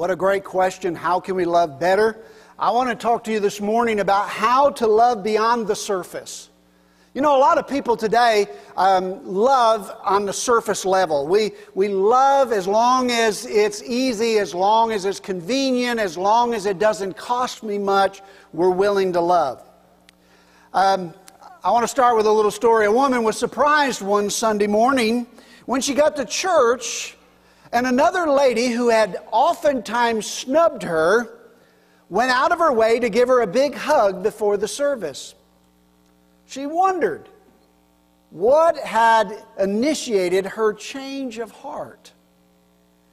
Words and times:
What 0.00 0.10
a 0.10 0.16
great 0.16 0.44
question. 0.44 0.94
How 0.94 1.20
can 1.20 1.34
we 1.34 1.44
love 1.44 1.78
better? 1.78 2.16
I 2.58 2.70
want 2.70 2.88
to 2.88 2.94
talk 2.94 3.22
to 3.24 3.32
you 3.32 3.38
this 3.38 3.60
morning 3.60 4.00
about 4.00 4.30
how 4.30 4.70
to 4.70 4.86
love 4.86 5.22
beyond 5.22 5.66
the 5.66 5.76
surface. 5.76 6.48
You 7.12 7.20
know, 7.20 7.36
a 7.36 7.38
lot 7.38 7.58
of 7.58 7.68
people 7.68 7.98
today 7.98 8.46
um, 8.78 9.22
love 9.26 9.94
on 10.02 10.24
the 10.24 10.32
surface 10.32 10.86
level. 10.86 11.26
We, 11.28 11.50
we 11.74 11.88
love 11.88 12.50
as 12.50 12.66
long 12.66 13.10
as 13.10 13.44
it's 13.44 13.82
easy, 13.82 14.38
as 14.38 14.54
long 14.54 14.90
as 14.90 15.04
it's 15.04 15.20
convenient, 15.20 16.00
as 16.00 16.16
long 16.16 16.54
as 16.54 16.64
it 16.64 16.78
doesn't 16.78 17.18
cost 17.18 17.62
me 17.62 17.76
much, 17.76 18.22
we're 18.54 18.70
willing 18.70 19.12
to 19.12 19.20
love. 19.20 19.62
Um, 20.72 21.12
I 21.62 21.70
want 21.72 21.84
to 21.84 21.88
start 21.88 22.16
with 22.16 22.24
a 22.24 22.32
little 22.32 22.50
story. 22.50 22.86
A 22.86 22.90
woman 22.90 23.22
was 23.22 23.38
surprised 23.38 24.00
one 24.00 24.30
Sunday 24.30 24.66
morning 24.66 25.26
when 25.66 25.82
she 25.82 25.92
got 25.92 26.16
to 26.16 26.24
church, 26.24 27.18
and 27.72 27.86
another 27.86 28.30
lady 28.30 28.68
who 28.68 28.88
had 28.88 29.18
oftentimes 29.30 30.26
snubbed 30.26 30.82
her 30.82 31.38
went 32.08 32.30
out 32.30 32.50
of 32.50 32.58
her 32.58 32.72
way 32.72 32.98
to 32.98 33.08
give 33.08 33.28
her 33.28 33.42
a 33.42 33.46
big 33.46 33.74
hug 33.74 34.22
before 34.22 34.56
the 34.56 34.66
service. 34.66 35.34
She 36.46 36.66
wondered 36.66 37.28
what 38.30 38.76
had 38.78 39.44
initiated 39.58 40.46
her 40.46 40.72
change 40.72 41.38
of 41.38 41.52
heart. 41.52 42.12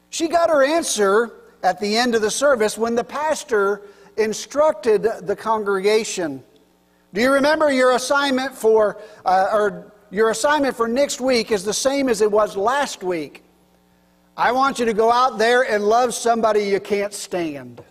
She 0.09 0.28
got 0.28 0.50
her 0.50 0.64
answer 0.64 1.31
at 1.64 1.80
the 1.80 1.98
end 1.98 2.16
of 2.16 2.22
the 2.22 2.31
service 2.31 2.78
when 2.78 2.95
the 2.95 3.03
pastor 3.03 3.81
instructed 4.17 5.03
the 5.22 5.36
congregation. 5.36 6.44
Do 7.14 7.22
you 7.22 7.31
remember 7.31 7.72
your 7.72 7.92
assignment 7.92 8.55
for, 8.55 9.00
uh, 9.26 9.50
or 9.53 9.94
your 10.09 10.31
assignment 10.31 10.76
for 10.76 10.88
next 10.88 11.22
week 11.22 11.52
is 11.52 11.64
the 11.64 11.73
same 11.73 12.09
as 12.09 12.22
it 12.22 12.31
was 12.31 12.55
last 12.55 13.03
week? 13.03 13.44
I 14.38 14.52
want 14.52 14.80
you 14.80 14.86
to 14.86 14.94
go 14.94 15.12
out 15.12 15.38
there 15.38 15.64
and 15.64 15.84
love 15.84 16.14
somebody 16.14 16.62
you 16.62 16.80
can't 16.80 17.14
stand. 17.14 17.84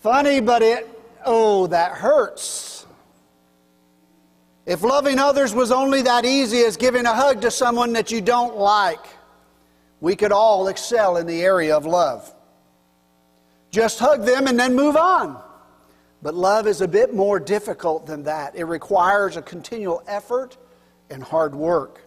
Funny, 0.00 0.40
but 0.40 0.60
it 0.60 0.94
Oh, 1.24 1.66
that 1.68 1.92
hurts. 1.92 2.86
If 4.66 4.82
loving 4.82 5.18
others 5.18 5.54
was 5.54 5.72
only 5.72 6.02
that 6.02 6.24
easy 6.24 6.60
as 6.60 6.76
giving 6.76 7.06
a 7.06 7.14
hug 7.14 7.40
to 7.42 7.50
someone 7.50 7.92
that 7.94 8.10
you 8.10 8.20
don't 8.20 8.56
like, 8.56 9.04
we 10.00 10.16
could 10.16 10.32
all 10.32 10.68
excel 10.68 11.16
in 11.16 11.26
the 11.26 11.42
area 11.42 11.76
of 11.76 11.86
love. 11.86 12.32
Just 13.70 13.98
hug 13.98 14.24
them 14.24 14.46
and 14.46 14.58
then 14.58 14.74
move 14.74 14.96
on. 14.96 15.42
But 16.22 16.34
love 16.34 16.66
is 16.66 16.80
a 16.80 16.88
bit 16.88 17.14
more 17.14 17.40
difficult 17.40 18.06
than 18.06 18.22
that. 18.24 18.54
It 18.54 18.64
requires 18.64 19.36
a 19.36 19.42
continual 19.42 20.02
effort 20.06 20.56
and 21.10 21.22
hard 21.22 21.54
work. 21.54 22.02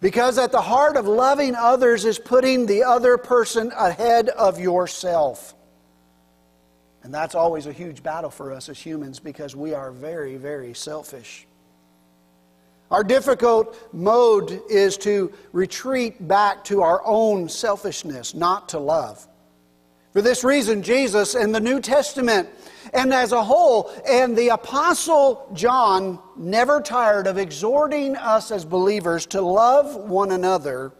Because 0.00 0.38
at 0.38 0.52
the 0.52 0.60
heart 0.60 0.96
of 0.96 1.06
loving 1.06 1.54
others 1.54 2.04
is 2.04 2.18
putting 2.18 2.66
the 2.66 2.84
other 2.84 3.16
person 3.16 3.72
ahead 3.76 4.28
of 4.28 4.60
yourself. 4.60 5.54
And 7.02 7.14
that's 7.14 7.34
always 7.34 7.66
a 7.66 7.72
huge 7.72 8.02
battle 8.02 8.30
for 8.30 8.52
us 8.52 8.68
as 8.68 8.78
humans 8.78 9.20
because 9.20 9.54
we 9.54 9.74
are 9.74 9.92
very, 9.92 10.36
very 10.36 10.74
selfish. 10.74 11.46
Our 12.90 13.02
difficult 13.02 13.76
mode 13.92 14.60
is 14.70 14.96
to 14.98 15.32
retreat 15.52 16.26
back 16.26 16.64
to 16.64 16.82
our 16.82 17.02
own 17.04 17.48
selfishness, 17.48 18.34
not 18.34 18.70
to 18.70 18.78
love. 18.78 19.26
For 20.12 20.22
this 20.22 20.44
reason, 20.44 20.82
Jesus 20.82 21.34
in 21.34 21.52
the 21.52 21.60
New 21.60 21.80
Testament 21.80 22.48
and 22.92 23.12
as 23.12 23.32
a 23.32 23.42
whole, 23.42 23.92
and 24.08 24.36
the 24.36 24.48
Apostle 24.48 25.48
John 25.54 26.18
never 26.36 26.80
tired 26.80 27.26
of 27.26 27.38
exhorting 27.38 28.16
us 28.16 28.50
as 28.50 28.64
believers 28.64 29.26
to 29.26 29.40
love 29.40 29.96
one 29.96 30.32
another, 30.32 30.92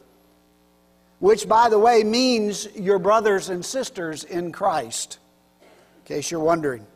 which, 1.18 1.48
by 1.48 1.68
the 1.68 1.78
way, 1.78 2.04
means 2.04 2.68
your 2.74 2.98
brothers 2.98 3.48
and 3.48 3.64
sisters 3.64 4.24
in 4.24 4.52
Christ 4.52 5.18
in 5.60 5.68
case 6.04 6.30
you're 6.30 6.40
wondering. 6.40 6.86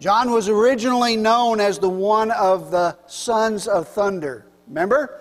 John 0.00 0.30
was 0.30 0.48
originally 0.48 1.16
known 1.16 1.60
as 1.60 1.78
the 1.78 1.90
one 1.90 2.30
of 2.30 2.70
the 2.70 2.96
sons 3.06 3.68
of 3.68 3.86
thunder. 3.86 4.46
Remember? 4.66 5.20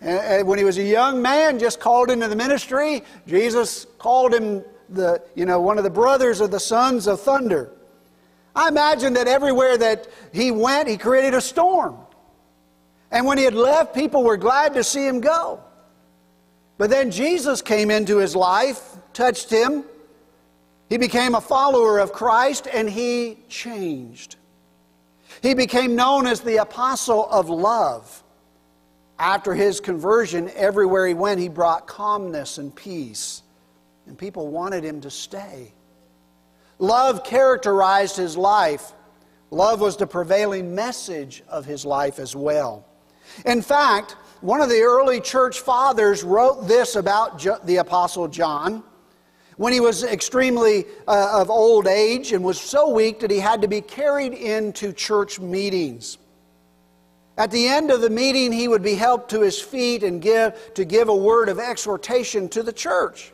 And 0.00 0.46
when 0.46 0.58
he 0.58 0.64
was 0.64 0.78
a 0.78 0.82
young 0.82 1.22
man, 1.22 1.58
just 1.58 1.80
called 1.80 2.10
into 2.10 2.28
the 2.28 2.36
ministry, 2.36 3.02
Jesus 3.26 3.86
called 3.98 4.32
him 4.34 4.64
the, 4.88 5.22
you 5.34 5.44
know, 5.44 5.60
one 5.60 5.78
of 5.78 5.84
the 5.84 5.90
brothers 5.90 6.40
of 6.40 6.50
the 6.50 6.60
sons 6.60 7.06
of 7.06 7.20
thunder. 7.20 7.70
I 8.54 8.68
imagine 8.68 9.14
that 9.14 9.28
everywhere 9.28 9.76
that 9.78 10.08
he 10.32 10.50
went, 10.50 10.88
he 10.88 10.96
created 10.96 11.34
a 11.34 11.40
storm. 11.40 11.96
And 13.10 13.26
when 13.26 13.38
he 13.38 13.44
had 13.44 13.54
left, 13.54 13.94
people 13.94 14.22
were 14.24 14.36
glad 14.36 14.74
to 14.74 14.84
see 14.84 15.06
him 15.06 15.20
go. 15.20 15.60
But 16.78 16.90
then 16.90 17.10
Jesus 17.10 17.62
came 17.62 17.90
into 17.90 18.18
his 18.18 18.34
life, 18.34 18.96
touched 19.12 19.50
him, 19.50 19.84
he 20.92 20.98
became 20.98 21.34
a 21.34 21.40
follower 21.40 22.00
of 22.00 22.12
Christ 22.12 22.68
and 22.70 22.86
he 22.86 23.38
changed. 23.48 24.36
He 25.40 25.54
became 25.54 25.96
known 25.96 26.26
as 26.26 26.42
the 26.42 26.58
apostle 26.58 27.26
of 27.30 27.48
love. 27.48 28.22
After 29.18 29.54
his 29.54 29.80
conversion, 29.80 30.50
everywhere 30.54 31.06
he 31.06 31.14
went, 31.14 31.40
he 31.40 31.48
brought 31.48 31.86
calmness 31.86 32.58
and 32.58 32.76
peace, 32.76 33.42
and 34.06 34.18
people 34.18 34.48
wanted 34.48 34.84
him 34.84 35.00
to 35.00 35.10
stay. 35.10 35.72
Love 36.82 37.22
characterized 37.22 38.16
his 38.16 38.36
life. 38.36 38.92
Love 39.52 39.80
was 39.80 39.96
the 39.96 40.06
prevailing 40.06 40.74
message 40.74 41.44
of 41.48 41.64
his 41.64 41.84
life 41.84 42.18
as 42.18 42.34
well. 42.34 42.84
In 43.46 43.62
fact, 43.62 44.16
one 44.40 44.60
of 44.60 44.68
the 44.68 44.80
early 44.80 45.20
church 45.20 45.60
fathers 45.60 46.24
wrote 46.24 46.66
this 46.66 46.96
about 46.96 47.40
the 47.64 47.76
Apostle 47.76 48.26
John 48.26 48.82
when 49.58 49.72
he 49.72 49.78
was 49.78 50.02
extremely 50.02 50.84
uh, 51.06 51.40
of 51.40 51.50
old 51.50 51.86
age 51.86 52.32
and 52.32 52.42
was 52.42 52.60
so 52.60 52.88
weak 52.88 53.20
that 53.20 53.30
he 53.30 53.38
had 53.38 53.62
to 53.62 53.68
be 53.68 53.80
carried 53.80 54.32
into 54.32 54.92
church 54.92 55.38
meetings. 55.38 56.18
At 57.38 57.52
the 57.52 57.68
end 57.68 57.92
of 57.92 58.00
the 58.00 58.10
meeting, 58.10 58.50
he 58.50 58.66
would 58.66 58.82
be 58.82 58.96
helped 58.96 59.30
to 59.30 59.42
his 59.42 59.60
feet 59.60 60.02
and 60.02 60.20
give, 60.20 60.74
to 60.74 60.84
give 60.84 61.08
a 61.08 61.14
word 61.14 61.48
of 61.48 61.60
exhortation 61.60 62.48
to 62.48 62.64
the 62.64 62.72
church. 62.72 63.32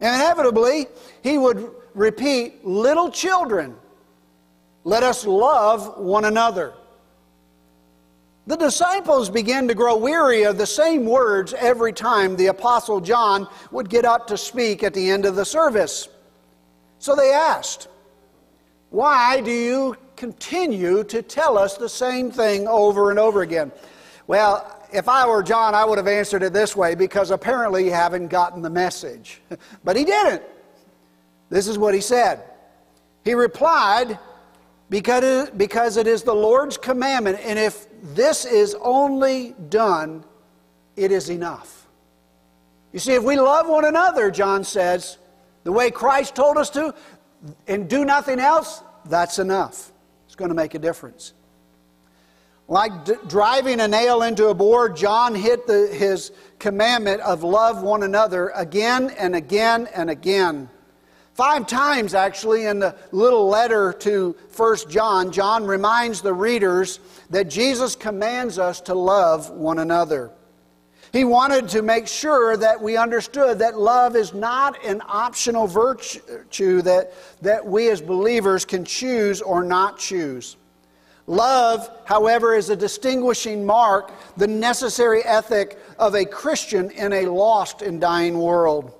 Inevitably, 0.00 0.86
he 1.22 1.36
would 1.36 1.74
repeat, 1.94 2.64
Little 2.64 3.10
children, 3.10 3.76
let 4.84 5.02
us 5.02 5.26
love 5.26 5.98
one 5.98 6.24
another. 6.24 6.74
The 8.46 8.56
disciples 8.56 9.28
began 9.28 9.68
to 9.68 9.74
grow 9.74 9.94
weary 9.96 10.44
of 10.44 10.56
the 10.56 10.66
same 10.66 11.04
words 11.04 11.52
every 11.52 11.92
time 11.92 12.34
the 12.34 12.46
Apostle 12.46 12.98
John 12.98 13.46
would 13.70 13.90
get 13.90 14.06
up 14.06 14.26
to 14.28 14.38
speak 14.38 14.82
at 14.82 14.94
the 14.94 15.10
end 15.10 15.26
of 15.26 15.36
the 15.36 15.44
service. 15.44 16.08
So 16.98 17.14
they 17.14 17.30
asked, 17.30 17.88
Why 18.88 19.42
do 19.42 19.50
you 19.50 19.96
continue 20.16 21.04
to 21.04 21.20
tell 21.20 21.58
us 21.58 21.76
the 21.76 21.90
same 21.90 22.30
thing 22.30 22.66
over 22.66 23.10
and 23.10 23.18
over 23.18 23.42
again? 23.42 23.70
Well, 24.26 24.74
if 24.92 25.10
I 25.10 25.26
were 25.26 25.42
John, 25.42 25.74
I 25.74 25.84
would 25.84 25.98
have 25.98 26.08
answered 26.08 26.42
it 26.42 26.54
this 26.54 26.74
way 26.74 26.94
because 26.94 27.30
apparently 27.30 27.84
you 27.84 27.92
haven't 27.92 28.28
gotten 28.28 28.62
the 28.62 28.70
message. 28.70 29.42
but 29.84 29.94
he 29.94 30.06
didn't. 30.06 30.42
This 31.50 31.66
is 31.66 31.78
what 31.78 31.94
he 31.94 32.00
said. 32.00 32.42
He 33.24 33.34
replied, 33.34 34.18
because 34.90 35.96
it, 35.96 36.06
is 36.06 36.22
the 36.22 36.34
Lord's 36.34 36.76
commandment, 36.76 37.38
and 37.42 37.58
if 37.58 37.86
this 38.02 38.44
is 38.44 38.74
only 38.80 39.54
done, 39.68 40.24
it 40.96 41.12
is 41.12 41.30
enough. 41.30 41.86
You 42.92 42.98
see, 42.98 43.12
if 43.12 43.22
we 43.22 43.36
love 43.36 43.68
one 43.68 43.84
another, 43.84 44.30
John 44.30 44.64
says, 44.64 45.18
the 45.64 45.72
way 45.72 45.90
Christ 45.90 46.34
told 46.34 46.56
us 46.56 46.70
to, 46.70 46.94
and 47.66 47.88
do 47.88 48.04
nothing 48.04 48.38
else, 48.40 48.82
that's 49.04 49.38
enough. 49.38 49.92
It's 50.26 50.34
going 50.34 50.48
to 50.48 50.54
make 50.54 50.74
a 50.74 50.78
difference. 50.78 51.34
Like 52.66 53.04
d- 53.04 53.14
driving 53.28 53.80
a 53.80 53.88
nail 53.88 54.22
into 54.22 54.48
a 54.48 54.54
board, 54.54 54.96
John 54.96 55.34
hit 55.34 55.66
the, 55.66 55.88
his 55.88 56.32
commandment 56.58 57.20
of 57.22 57.42
love 57.42 57.82
one 57.82 58.02
another 58.02 58.50
again 58.54 59.10
and 59.18 59.34
again 59.34 59.88
and 59.94 60.10
again. 60.10 60.68
Five 61.38 61.68
times, 61.68 62.14
actually, 62.14 62.66
in 62.66 62.80
the 62.80 62.96
little 63.12 63.46
letter 63.46 63.92
to 64.00 64.34
First 64.50 64.90
John, 64.90 65.30
John 65.30 65.64
reminds 65.64 66.20
the 66.20 66.34
readers 66.34 66.98
that 67.30 67.48
Jesus 67.48 67.94
commands 67.94 68.58
us 68.58 68.80
to 68.80 68.94
love 68.94 69.48
one 69.50 69.78
another. 69.78 70.32
He 71.12 71.22
wanted 71.22 71.68
to 71.68 71.82
make 71.82 72.08
sure 72.08 72.56
that 72.56 72.82
we 72.82 72.96
understood 72.96 73.60
that 73.60 73.78
love 73.78 74.16
is 74.16 74.34
not 74.34 74.84
an 74.84 75.00
optional 75.06 75.68
virtue 75.68 76.82
that, 76.82 77.12
that 77.40 77.64
we 77.64 77.88
as 77.88 78.00
believers 78.00 78.64
can 78.64 78.84
choose 78.84 79.40
or 79.40 79.62
not 79.62 79.96
choose. 79.96 80.56
Love, 81.28 81.88
however, 82.04 82.56
is 82.56 82.68
a 82.68 82.74
distinguishing 82.74 83.64
mark, 83.64 84.10
the 84.36 84.48
necessary 84.48 85.22
ethic 85.22 85.78
of 86.00 86.16
a 86.16 86.24
Christian 86.24 86.90
in 86.90 87.12
a 87.12 87.26
lost 87.26 87.82
and 87.82 88.00
dying 88.00 88.40
world. 88.40 88.97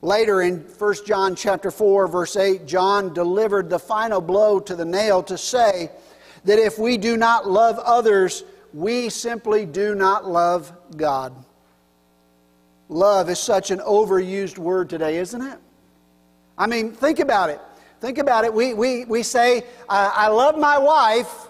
Later 0.00 0.42
in 0.42 0.58
1 0.58 0.94
John 1.06 1.34
chapter 1.34 1.70
4 1.70 2.06
verse 2.06 2.36
8 2.36 2.66
John 2.66 3.12
delivered 3.12 3.68
the 3.68 3.78
final 3.78 4.20
blow 4.20 4.60
to 4.60 4.76
the 4.76 4.84
nail 4.84 5.22
to 5.24 5.36
say 5.36 5.90
that 6.44 6.58
if 6.58 6.78
we 6.78 6.96
do 6.96 7.16
not 7.16 7.48
love 7.48 7.78
others 7.78 8.44
we 8.72 9.08
simply 9.08 9.66
do 9.66 9.94
not 9.94 10.28
love 10.28 10.72
God. 10.96 11.32
Love 12.88 13.28
is 13.28 13.38
such 13.38 13.70
an 13.70 13.80
overused 13.80 14.58
word 14.58 14.88
today, 14.88 15.18
isn't 15.18 15.42
it? 15.42 15.58
I 16.56 16.66
mean, 16.66 16.92
think 16.92 17.18
about 17.18 17.50
it. 17.50 17.60
Think 18.00 18.18
about 18.18 18.44
it. 18.44 18.52
We, 18.52 18.74
we, 18.74 19.04
we 19.04 19.22
say, 19.22 19.64
I, 19.88 20.12
I 20.14 20.28
love 20.28 20.56
my 20.56 20.78
wife. 20.78 21.48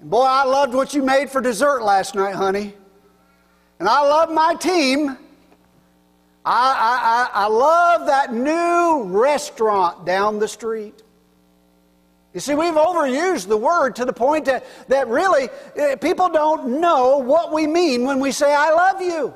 Boy, 0.00 0.24
I 0.24 0.44
loved 0.44 0.74
what 0.74 0.92
you 0.92 1.02
made 1.02 1.30
for 1.30 1.40
dessert 1.40 1.82
last 1.82 2.14
night, 2.14 2.34
honey. 2.34 2.74
And 3.78 3.88
I 3.88 4.00
love 4.02 4.30
my 4.30 4.54
team. 4.54 5.16
I, 6.44 7.28
I, 7.32 7.44
I 7.44 7.46
love 7.46 8.06
that 8.06 8.34
new 8.34 9.04
restaurant 9.04 10.04
down 10.04 10.38
the 10.38 10.48
street. 10.48 11.02
You 12.34 12.40
see, 12.40 12.54
we've 12.54 12.74
overused 12.74 13.46
the 13.46 13.56
word 13.56 13.96
to 13.96 14.04
the 14.04 14.12
point 14.12 14.46
that, 14.46 14.66
that 14.88 15.08
really 15.08 15.48
eh, 15.76 15.94
people 15.96 16.28
don't 16.28 16.80
know 16.80 17.18
what 17.18 17.52
we 17.52 17.66
mean 17.66 18.04
when 18.04 18.18
we 18.18 18.32
say, 18.32 18.52
I 18.52 18.70
love 18.70 19.00
you. 19.00 19.32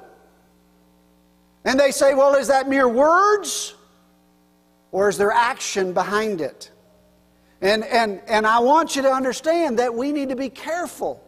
And 1.64 1.78
they 1.78 1.92
say, 1.92 2.14
well, 2.14 2.34
is 2.34 2.48
that 2.48 2.68
mere 2.68 2.88
words? 2.88 3.74
Or 4.90 5.08
is 5.08 5.16
there 5.16 5.30
action 5.30 5.92
behind 5.92 6.40
it? 6.40 6.70
And, 7.60 7.84
and, 7.84 8.20
and 8.26 8.46
I 8.46 8.58
want 8.60 8.96
you 8.96 9.02
to 9.02 9.10
understand 9.10 9.78
that 9.78 9.94
we 9.94 10.12
need 10.12 10.30
to 10.30 10.36
be 10.36 10.48
careful 10.48 11.22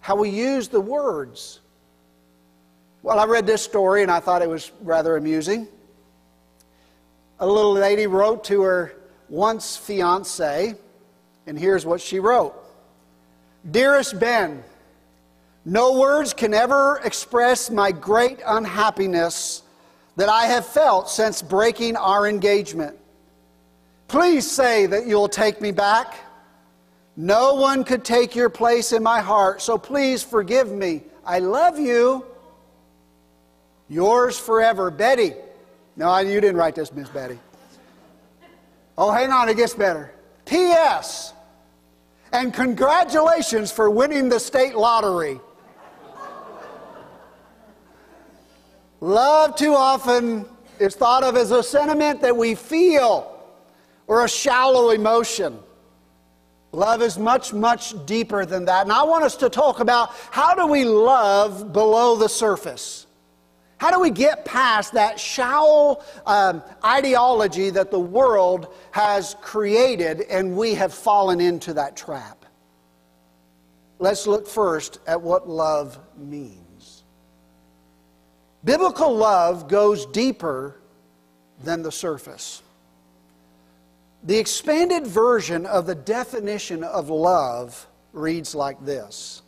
how 0.00 0.16
we 0.16 0.30
use 0.30 0.68
the 0.68 0.80
words. 0.80 1.60
Well, 3.06 3.20
I 3.20 3.24
read 3.24 3.46
this 3.46 3.62
story 3.62 4.02
and 4.02 4.10
I 4.10 4.18
thought 4.18 4.42
it 4.42 4.50
was 4.50 4.72
rather 4.82 5.16
amusing. 5.16 5.68
A 7.38 7.46
little 7.46 7.74
lady 7.74 8.08
wrote 8.08 8.42
to 8.46 8.62
her 8.62 8.96
once 9.28 9.76
fiance, 9.76 10.74
and 11.46 11.56
here's 11.56 11.86
what 11.86 12.00
she 12.00 12.18
wrote 12.18 12.52
Dearest 13.70 14.18
Ben, 14.18 14.64
no 15.64 16.00
words 16.00 16.34
can 16.34 16.52
ever 16.52 17.00
express 17.04 17.70
my 17.70 17.92
great 17.92 18.40
unhappiness 18.44 19.62
that 20.16 20.28
I 20.28 20.46
have 20.46 20.66
felt 20.66 21.08
since 21.08 21.42
breaking 21.42 21.94
our 21.94 22.26
engagement. 22.26 22.96
Please 24.08 24.50
say 24.50 24.86
that 24.86 25.06
you'll 25.06 25.28
take 25.28 25.60
me 25.60 25.70
back. 25.70 26.16
No 27.16 27.54
one 27.54 27.84
could 27.84 28.04
take 28.04 28.34
your 28.34 28.50
place 28.50 28.92
in 28.92 29.04
my 29.04 29.20
heart, 29.20 29.62
so 29.62 29.78
please 29.78 30.24
forgive 30.24 30.72
me. 30.72 31.02
I 31.24 31.38
love 31.38 31.78
you. 31.78 32.26
Yours 33.88 34.38
forever, 34.38 34.90
Betty. 34.90 35.34
No, 35.96 36.16
you 36.18 36.40
didn't 36.40 36.56
write 36.56 36.74
this, 36.74 36.92
Miss 36.92 37.08
Betty. 37.08 37.38
Oh, 38.98 39.10
hang 39.10 39.30
on, 39.30 39.48
it 39.48 39.56
gets 39.56 39.74
better. 39.74 40.12
P.S. 40.44 41.32
And 42.32 42.52
congratulations 42.52 43.70
for 43.70 43.90
winning 43.90 44.28
the 44.28 44.40
state 44.40 44.74
lottery. 44.74 45.40
Love 49.00 49.56
too 49.56 49.74
often 49.74 50.46
is 50.78 50.94
thought 50.94 51.22
of 51.22 51.36
as 51.36 51.50
a 51.50 51.62
sentiment 51.62 52.20
that 52.22 52.36
we 52.36 52.54
feel 52.54 53.32
or 54.06 54.24
a 54.24 54.28
shallow 54.28 54.90
emotion. 54.90 55.58
Love 56.72 57.02
is 57.02 57.18
much, 57.18 57.52
much 57.52 57.94
deeper 58.06 58.44
than 58.44 58.64
that. 58.64 58.82
And 58.82 58.92
I 58.92 59.02
want 59.02 59.24
us 59.24 59.36
to 59.36 59.48
talk 59.48 59.80
about 59.80 60.10
how 60.30 60.54
do 60.54 60.66
we 60.66 60.84
love 60.84 61.72
below 61.72 62.16
the 62.16 62.28
surface? 62.28 63.05
How 63.78 63.90
do 63.90 64.00
we 64.00 64.10
get 64.10 64.44
past 64.44 64.94
that 64.94 65.20
shallow 65.20 66.02
um, 66.26 66.62
ideology 66.84 67.70
that 67.70 67.90
the 67.90 68.00
world 68.00 68.74
has 68.92 69.36
created 69.40 70.22
and 70.22 70.56
we 70.56 70.74
have 70.74 70.94
fallen 70.94 71.40
into 71.40 71.74
that 71.74 71.96
trap? 71.96 72.46
Let's 73.98 74.26
look 74.26 74.46
first 74.46 75.00
at 75.06 75.20
what 75.20 75.48
love 75.48 75.98
means. 76.16 77.04
Biblical 78.64 79.14
love 79.14 79.68
goes 79.68 80.06
deeper 80.06 80.76
than 81.62 81.82
the 81.82 81.92
surface. 81.92 82.62
The 84.24 84.38
expanded 84.38 85.06
version 85.06 85.66
of 85.66 85.86
the 85.86 85.94
definition 85.94 86.82
of 86.82 87.10
love 87.10 87.86
reads 88.12 88.54
like 88.54 88.84
this 88.84 89.42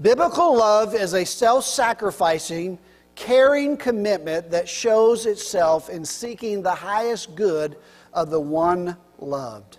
Biblical 0.00 0.56
love 0.56 0.94
is 0.94 1.14
a 1.14 1.24
self 1.24 1.64
sacrificing, 1.64 2.78
caring 3.14 3.76
commitment 3.76 4.50
that 4.50 4.68
shows 4.68 5.26
itself 5.26 5.88
in 5.88 6.04
seeking 6.04 6.62
the 6.62 6.74
highest 6.74 7.34
good 7.34 7.76
of 8.12 8.30
the 8.30 8.40
one 8.40 8.96
loved. 9.18 9.78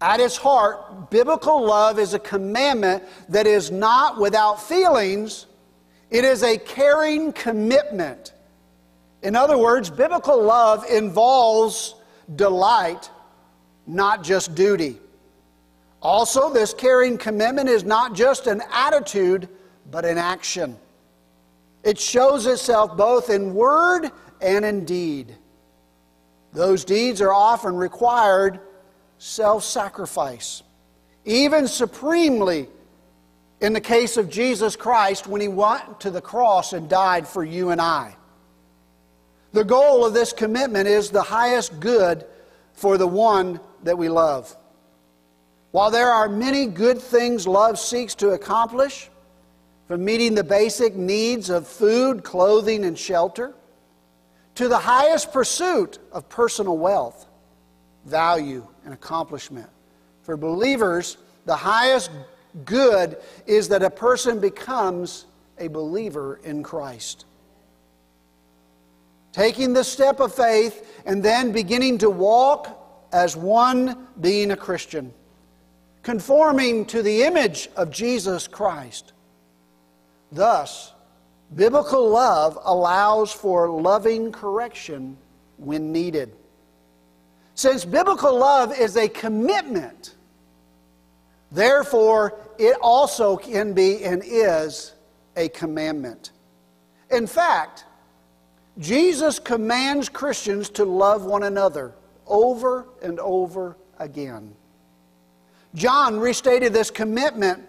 At 0.00 0.20
its 0.20 0.36
heart, 0.36 1.10
biblical 1.10 1.64
love 1.64 1.98
is 1.98 2.14
a 2.14 2.18
commandment 2.18 3.04
that 3.28 3.46
is 3.46 3.70
not 3.70 4.20
without 4.20 4.62
feelings, 4.62 5.46
it 6.10 6.24
is 6.24 6.42
a 6.42 6.58
caring 6.58 7.32
commitment. 7.32 8.32
In 9.22 9.34
other 9.34 9.56
words, 9.56 9.88
biblical 9.88 10.42
love 10.42 10.84
involves 10.90 11.94
delight, 12.36 13.10
not 13.86 14.22
just 14.22 14.54
duty. 14.54 14.98
Also, 16.02 16.52
this 16.52 16.74
caring 16.74 17.16
commitment 17.16 17.70
is 17.70 17.82
not 17.82 18.14
just 18.14 18.46
an 18.46 18.62
attitude, 18.70 19.48
but 19.90 20.04
an 20.04 20.18
action. 20.18 20.76
It 21.84 21.98
shows 21.98 22.46
itself 22.46 22.96
both 22.96 23.28
in 23.28 23.54
word 23.54 24.10
and 24.40 24.64
in 24.64 24.84
deed. 24.86 25.36
Those 26.52 26.84
deeds 26.84 27.20
are 27.20 27.32
often 27.32 27.76
required 27.76 28.60
self 29.18 29.64
sacrifice, 29.64 30.62
even 31.24 31.68
supremely 31.68 32.68
in 33.60 33.72
the 33.72 33.80
case 33.80 34.16
of 34.16 34.30
Jesus 34.30 34.76
Christ 34.76 35.26
when 35.26 35.40
he 35.40 35.48
went 35.48 36.00
to 36.00 36.10
the 36.10 36.20
cross 36.20 36.72
and 36.72 36.88
died 36.88 37.28
for 37.28 37.44
you 37.44 37.70
and 37.70 37.80
I. 37.80 38.16
The 39.52 39.64
goal 39.64 40.04
of 40.04 40.14
this 40.14 40.32
commitment 40.32 40.88
is 40.88 41.10
the 41.10 41.22
highest 41.22 41.78
good 41.80 42.24
for 42.72 42.98
the 42.98 43.06
one 43.06 43.60
that 43.84 43.96
we 43.96 44.08
love. 44.08 44.56
While 45.70 45.90
there 45.90 46.10
are 46.10 46.28
many 46.28 46.66
good 46.66 47.00
things 47.00 47.46
love 47.46 47.78
seeks 47.78 48.14
to 48.16 48.30
accomplish, 48.30 49.10
from 49.86 50.04
meeting 50.04 50.34
the 50.34 50.44
basic 50.44 50.94
needs 50.94 51.50
of 51.50 51.66
food, 51.66 52.24
clothing, 52.24 52.84
and 52.84 52.98
shelter, 52.98 53.54
to 54.54 54.68
the 54.68 54.78
highest 54.78 55.32
pursuit 55.32 55.98
of 56.12 56.28
personal 56.28 56.78
wealth, 56.78 57.26
value, 58.04 58.66
and 58.84 58.94
accomplishment. 58.94 59.68
For 60.22 60.36
believers, 60.36 61.16
the 61.44 61.56
highest 61.56 62.10
good 62.64 63.18
is 63.46 63.68
that 63.68 63.82
a 63.82 63.90
person 63.90 64.40
becomes 64.40 65.26
a 65.58 65.68
believer 65.68 66.40
in 66.44 66.62
Christ 66.62 67.26
taking 69.34 69.72
the 69.72 69.82
step 69.82 70.20
of 70.20 70.32
faith, 70.32 71.02
and 71.04 71.20
then 71.20 71.50
beginning 71.50 71.98
to 71.98 72.08
walk 72.08 73.08
as 73.12 73.36
one 73.36 74.06
being 74.20 74.52
a 74.52 74.56
Christian, 74.56 75.12
conforming 76.04 76.86
to 76.86 77.02
the 77.02 77.24
image 77.24 77.68
of 77.74 77.90
Jesus 77.90 78.46
Christ. 78.46 79.12
Thus, 80.34 80.92
biblical 81.54 82.10
love 82.10 82.58
allows 82.64 83.32
for 83.32 83.70
loving 83.70 84.32
correction 84.32 85.16
when 85.58 85.92
needed. 85.92 86.34
Since 87.54 87.84
biblical 87.84 88.36
love 88.36 88.76
is 88.76 88.96
a 88.96 89.08
commitment, 89.08 90.16
therefore, 91.52 92.34
it 92.58 92.76
also 92.82 93.36
can 93.36 93.74
be 93.74 94.04
and 94.04 94.22
is 94.26 94.94
a 95.36 95.48
commandment. 95.50 96.32
In 97.12 97.28
fact, 97.28 97.84
Jesus 98.78 99.38
commands 99.38 100.08
Christians 100.08 100.68
to 100.70 100.84
love 100.84 101.24
one 101.24 101.44
another 101.44 101.92
over 102.26 102.88
and 103.02 103.20
over 103.20 103.76
again. 104.00 104.52
John 105.76 106.18
restated 106.18 106.72
this 106.72 106.90
commitment 106.90 107.68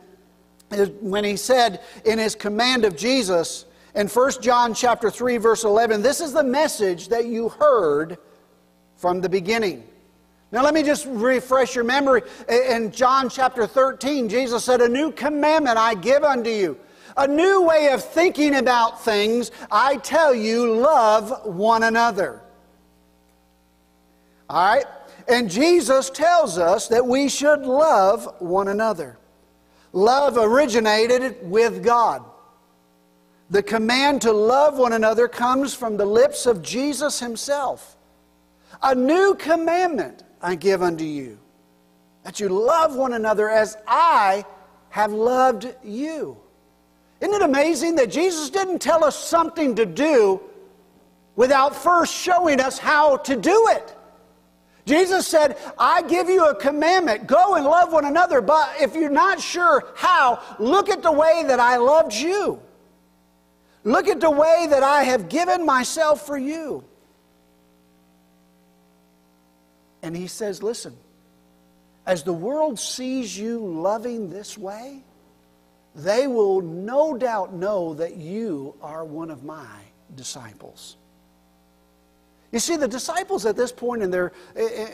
when 1.01 1.23
he 1.23 1.35
said 1.37 1.81
in 2.05 2.19
his 2.19 2.35
command 2.35 2.85
of 2.85 2.95
Jesus 2.95 3.65
in 3.93 4.07
1 4.07 4.31
John 4.41 4.73
chapter 4.73 5.09
3 5.09 5.37
verse 5.37 5.63
11, 5.63 6.01
this 6.01 6.21
is 6.21 6.33
the 6.33 6.43
message 6.43 7.09
that 7.09 7.25
you 7.25 7.49
heard 7.49 8.17
from 8.95 9.21
the 9.21 9.29
beginning. 9.29 9.83
Now 10.51 10.63
let 10.63 10.73
me 10.73 10.83
just 10.83 11.05
refresh 11.07 11.75
your 11.75 11.83
memory. 11.83 12.21
In 12.49 12.91
John 12.91 13.29
chapter 13.29 13.67
13, 13.67 14.29
Jesus 14.29 14.63
said, 14.63 14.81
"A 14.81 14.87
new 14.87 15.11
commandment 15.11 15.77
I 15.77 15.95
give 15.95 16.23
unto 16.23 16.49
you, 16.49 16.77
a 17.17 17.27
new 17.27 17.61
way 17.61 17.89
of 17.89 18.03
thinking 18.03 18.55
about 18.55 19.03
things. 19.03 19.51
I 19.71 19.97
tell 19.97 20.33
you, 20.33 20.75
love 20.75 21.45
one 21.45 21.83
another. 21.83 22.41
All 24.49 24.75
right? 24.75 24.85
And 25.27 25.49
Jesus 25.49 26.09
tells 26.09 26.57
us 26.57 26.87
that 26.89 27.05
we 27.05 27.29
should 27.29 27.61
love 27.61 28.35
one 28.39 28.67
another. 28.67 29.17
Love 29.95 30.37
originated 30.37 31.37
with 31.41 31.81
God. 31.81 32.21
The 33.49 33.63
command 33.63 34.23
to 34.23 34.33
love 34.33 34.77
one 34.77 34.91
another 34.91 35.29
comes 35.29 35.73
from 35.73 35.95
the 35.95 36.05
lips 36.05 36.45
of 36.45 36.61
Jesus 36.61 37.17
himself. 37.21 37.95
A 38.83 38.93
new 38.93 39.35
commandment 39.35 40.23
I 40.41 40.55
give 40.55 40.83
unto 40.83 41.05
you 41.05 41.39
that 42.23 42.41
you 42.41 42.49
love 42.49 42.97
one 42.97 43.13
another 43.13 43.49
as 43.49 43.77
I 43.87 44.43
have 44.89 45.13
loved 45.13 45.73
you. 45.81 46.35
Isn't 47.21 47.33
it 47.33 47.41
amazing 47.41 47.95
that 47.95 48.11
Jesus 48.11 48.49
didn't 48.49 48.79
tell 48.79 49.05
us 49.05 49.15
something 49.15 49.75
to 49.75 49.85
do 49.85 50.41
without 51.37 51.73
first 51.73 52.13
showing 52.13 52.59
us 52.59 52.77
how 52.77 53.15
to 53.15 53.37
do 53.37 53.67
it? 53.69 53.94
Jesus 54.85 55.27
said, 55.27 55.57
I 55.79 56.03
give 56.03 56.29
you 56.29 56.45
a 56.45 56.55
commandment 56.55 57.25
go 57.27 57.55
and 57.55 57.65
love 57.65 57.91
one 57.91 58.05
another, 58.05 58.39
but 58.39 58.69
if 58.79 58.95
you're 58.95 59.09
not 59.09 59.41
sure 59.41 59.83
how, 59.95 60.41
look 60.59 60.89
at 60.89 61.01
the 61.01 61.11
way 61.11 61.43
that 61.47 61.59
I 61.59 61.77
loved 61.77 62.13
you. 62.13 62.61
Look 63.83 64.07
at 64.07 64.19
the 64.19 64.31
way 64.31 64.67
that 64.69 64.83
I 64.83 65.03
have 65.03 65.29
given 65.29 65.65
myself 65.65 66.25
for 66.25 66.37
you. 66.37 66.83
And 70.01 70.15
he 70.15 70.27
says, 70.27 70.61
Listen, 70.61 70.95
as 72.05 72.23
the 72.23 72.33
world 72.33 72.79
sees 72.79 73.37
you 73.37 73.59
loving 73.59 74.29
this 74.29 74.57
way, 74.57 75.01
they 75.95 76.27
will 76.27 76.61
no 76.61 77.17
doubt 77.17 77.53
know 77.53 77.95
that 77.95 78.17
you 78.17 78.75
are 78.81 79.03
one 79.03 79.31
of 79.31 79.43
my 79.43 79.67
disciples. 80.15 80.97
You 82.55 82.61
see, 82.61 82.77
the 82.77 82.87
disciples 82.87 83.45
at 83.45 83.57
this 83.57 83.73
point 83.73 84.01
in 84.01 84.09
their, 84.09 84.31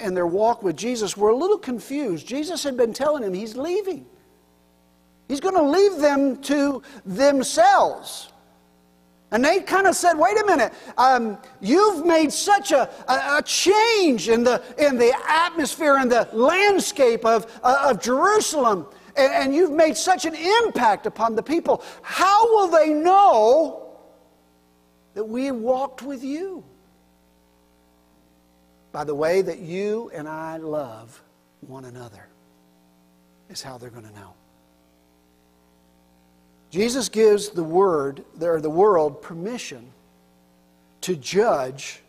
in 0.02 0.16
their 0.16 0.26
walk 0.26 0.64
with 0.64 0.76
Jesus 0.76 1.16
were 1.16 1.30
a 1.30 1.36
little 1.36 1.60
confused. 1.60 2.26
Jesus 2.26 2.64
had 2.64 2.76
been 2.76 2.92
telling 2.92 3.22
them 3.22 3.36
he's 3.36 3.56
leaving, 3.56 4.08
he's 5.28 5.40
going 5.40 5.54
to 5.54 5.62
leave 5.62 5.98
them 5.98 6.42
to 6.42 6.82
themselves. 7.06 8.32
And 9.30 9.46
they 9.46 9.60
kind 9.60 9.86
of 9.86 9.96
said, 9.96 10.16
wait 10.16 10.42
a 10.42 10.46
minute, 10.48 10.74
um, 10.98 11.38
you've 11.62 12.04
made 12.04 12.34
such 12.34 12.72
a, 12.72 12.90
a, 13.08 13.38
a, 13.38 13.44
change 13.46 14.28
in 14.28 14.44
the, 14.44 14.64
in 14.80 14.98
the 14.98 15.14
atmosphere 15.28 15.98
and 15.98 16.12
the 16.12 16.28
landscape 16.34 17.24
of, 17.26 17.46
uh, 17.62 17.92
of 17.92 18.02
Jerusalem, 18.02 18.88
and, 19.16 19.32
and 19.34 19.54
you've 19.54 19.70
made 19.70 19.96
such 19.96 20.26
an 20.26 20.34
impact 20.34 21.06
upon 21.06 21.36
the 21.36 21.44
people. 21.44 21.84
How 22.02 22.56
will 22.56 22.70
they 22.70 22.90
know 22.90 24.00
that 25.14 25.26
we 25.26 25.52
walked 25.52 26.02
with 26.02 26.24
you? 26.24 26.64
By 28.92 29.04
the 29.04 29.16
way 29.16 29.42
that 29.42 29.60
you 29.60 30.12
and 30.14 30.28
I 30.28 30.58
love 30.58 31.22
one 31.62 31.86
another, 31.86 32.28
is 33.50 33.62
how 33.62 33.78
they're 33.78 33.90
going 33.90 34.08
to 34.08 34.14
know. 34.14 34.34
Jesus 36.70 37.10
gives 37.10 37.50
the 37.50 37.64
word, 37.64 38.24
or 38.42 38.62
the 38.62 38.70
world, 38.70 39.22
permission 39.22 39.92
to 41.02 41.16
judge 41.16 42.02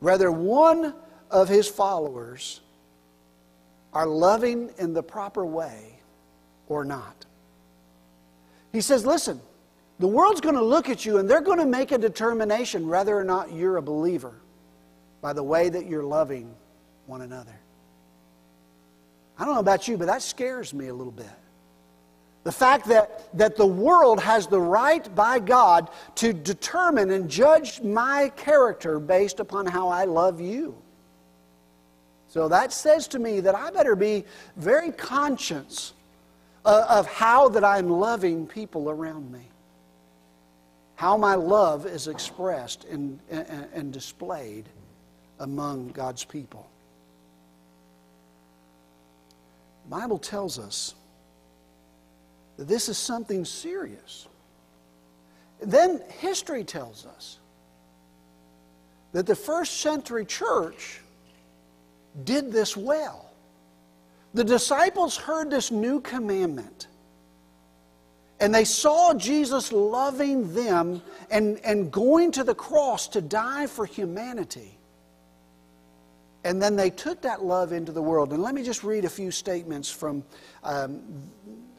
whether 0.00 0.30
one 0.30 0.94
of 1.30 1.48
his 1.48 1.68
followers 1.68 2.60
are 3.92 4.06
loving 4.06 4.70
in 4.78 4.92
the 4.92 5.02
proper 5.02 5.44
way 5.44 5.98
or 6.68 6.84
not. 6.84 7.24
He 8.72 8.80
says, 8.80 9.04
listen, 9.04 9.40
the 9.98 10.06
world's 10.06 10.40
going 10.40 10.54
to 10.54 10.62
look 10.62 10.88
at 10.88 11.04
you 11.04 11.18
and 11.18 11.28
they're 11.28 11.40
going 11.40 11.58
to 11.58 11.66
make 11.66 11.90
a 11.90 11.98
determination 11.98 12.86
whether 12.86 13.18
or 13.18 13.24
not 13.24 13.52
you're 13.52 13.78
a 13.78 13.82
believer 13.82 14.34
by 15.20 15.32
the 15.32 15.42
way 15.42 15.68
that 15.68 15.86
you're 15.86 16.04
loving 16.04 16.54
one 17.06 17.22
another. 17.22 17.58
I 19.38 19.44
don't 19.44 19.54
know 19.54 19.60
about 19.60 19.88
you, 19.88 19.96
but 19.96 20.06
that 20.06 20.22
scares 20.22 20.74
me 20.74 20.88
a 20.88 20.94
little 20.94 21.12
bit. 21.12 21.26
The 22.44 22.52
fact 22.52 22.86
that, 22.88 23.28
that 23.36 23.56
the 23.56 23.66
world 23.66 24.20
has 24.20 24.46
the 24.46 24.60
right 24.60 25.14
by 25.14 25.38
God 25.38 25.90
to 26.16 26.32
determine 26.32 27.10
and 27.10 27.28
judge 27.28 27.80
my 27.82 28.30
character 28.36 28.98
based 28.98 29.38
upon 29.38 29.66
how 29.66 29.88
I 29.88 30.04
love 30.04 30.40
you. 30.40 30.76
So 32.28 32.48
that 32.48 32.72
says 32.72 33.08
to 33.08 33.18
me 33.18 33.40
that 33.40 33.54
I 33.54 33.70
better 33.70 33.96
be 33.96 34.24
very 34.56 34.92
conscious 34.92 35.92
of, 36.64 37.06
how 37.06 37.48
that 37.48 37.64
I'm 37.64 37.88
loving 37.88 38.46
people 38.46 38.90
around 38.90 39.32
me. 39.32 39.40
How 40.96 41.16
my 41.16 41.34
love 41.34 41.86
is 41.86 42.08
expressed 42.08 42.84
and, 42.84 43.18
and, 43.30 43.68
and 43.72 43.92
displayed 43.92 44.68
among 45.40 45.88
God's 45.88 46.24
people. 46.24 46.68
The 49.84 49.96
Bible 49.96 50.18
tells 50.18 50.58
us 50.58 50.94
that 52.56 52.68
this 52.68 52.88
is 52.88 52.98
something 52.98 53.44
serious. 53.44 54.28
Then 55.60 56.02
history 56.20 56.64
tells 56.64 57.06
us 57.06 57.38
that 59.12 59.26
the 59.26 59.34
first 59.34 59.80
century 59.80 60.24
church 60.24 61.00
did 62.24 62.52
this 62.52 62.76
well. 62.76 63.30
The 64.34 64.44
disciples 64.44 65.16
heard 65.16 65.50
this 65.50 65.70
new 65.70 66.00
commandment 66.00 66.88
and 68.40 68.54
they 68.54 68.64
saw 68.64 69.14
Jesus 69.14 69.72
loving 69.72 70.54
them 70.54 71.02
and, 71.30 71.58
and 71.64 71.90
going 71.90 72.30
to 72.32 72.44
the 72.44 72.54
cross 72.54 73.08
to 73.08 73.20
die 73.20 73.66
for 73.66 73.84
humanity. 73.84 74.77
And 76.48 76.62
then 76.62 76.76
they 76.76 76.88
took 76.88 77.20
that 77.20 77.44
love 77.44 77.72
into 77.72 77.92
the 77.92 78.00
world. 78.00 78.32
And 78.32 78.42
let 78.42 78.54
me 78.54 78.62
just 78.62 78.82
read 78.82 79.04
a 79.04 79.10
few 79.10 79.30
statements 79.30 79.90
from 79.90 80.24
um, 80.64 81.02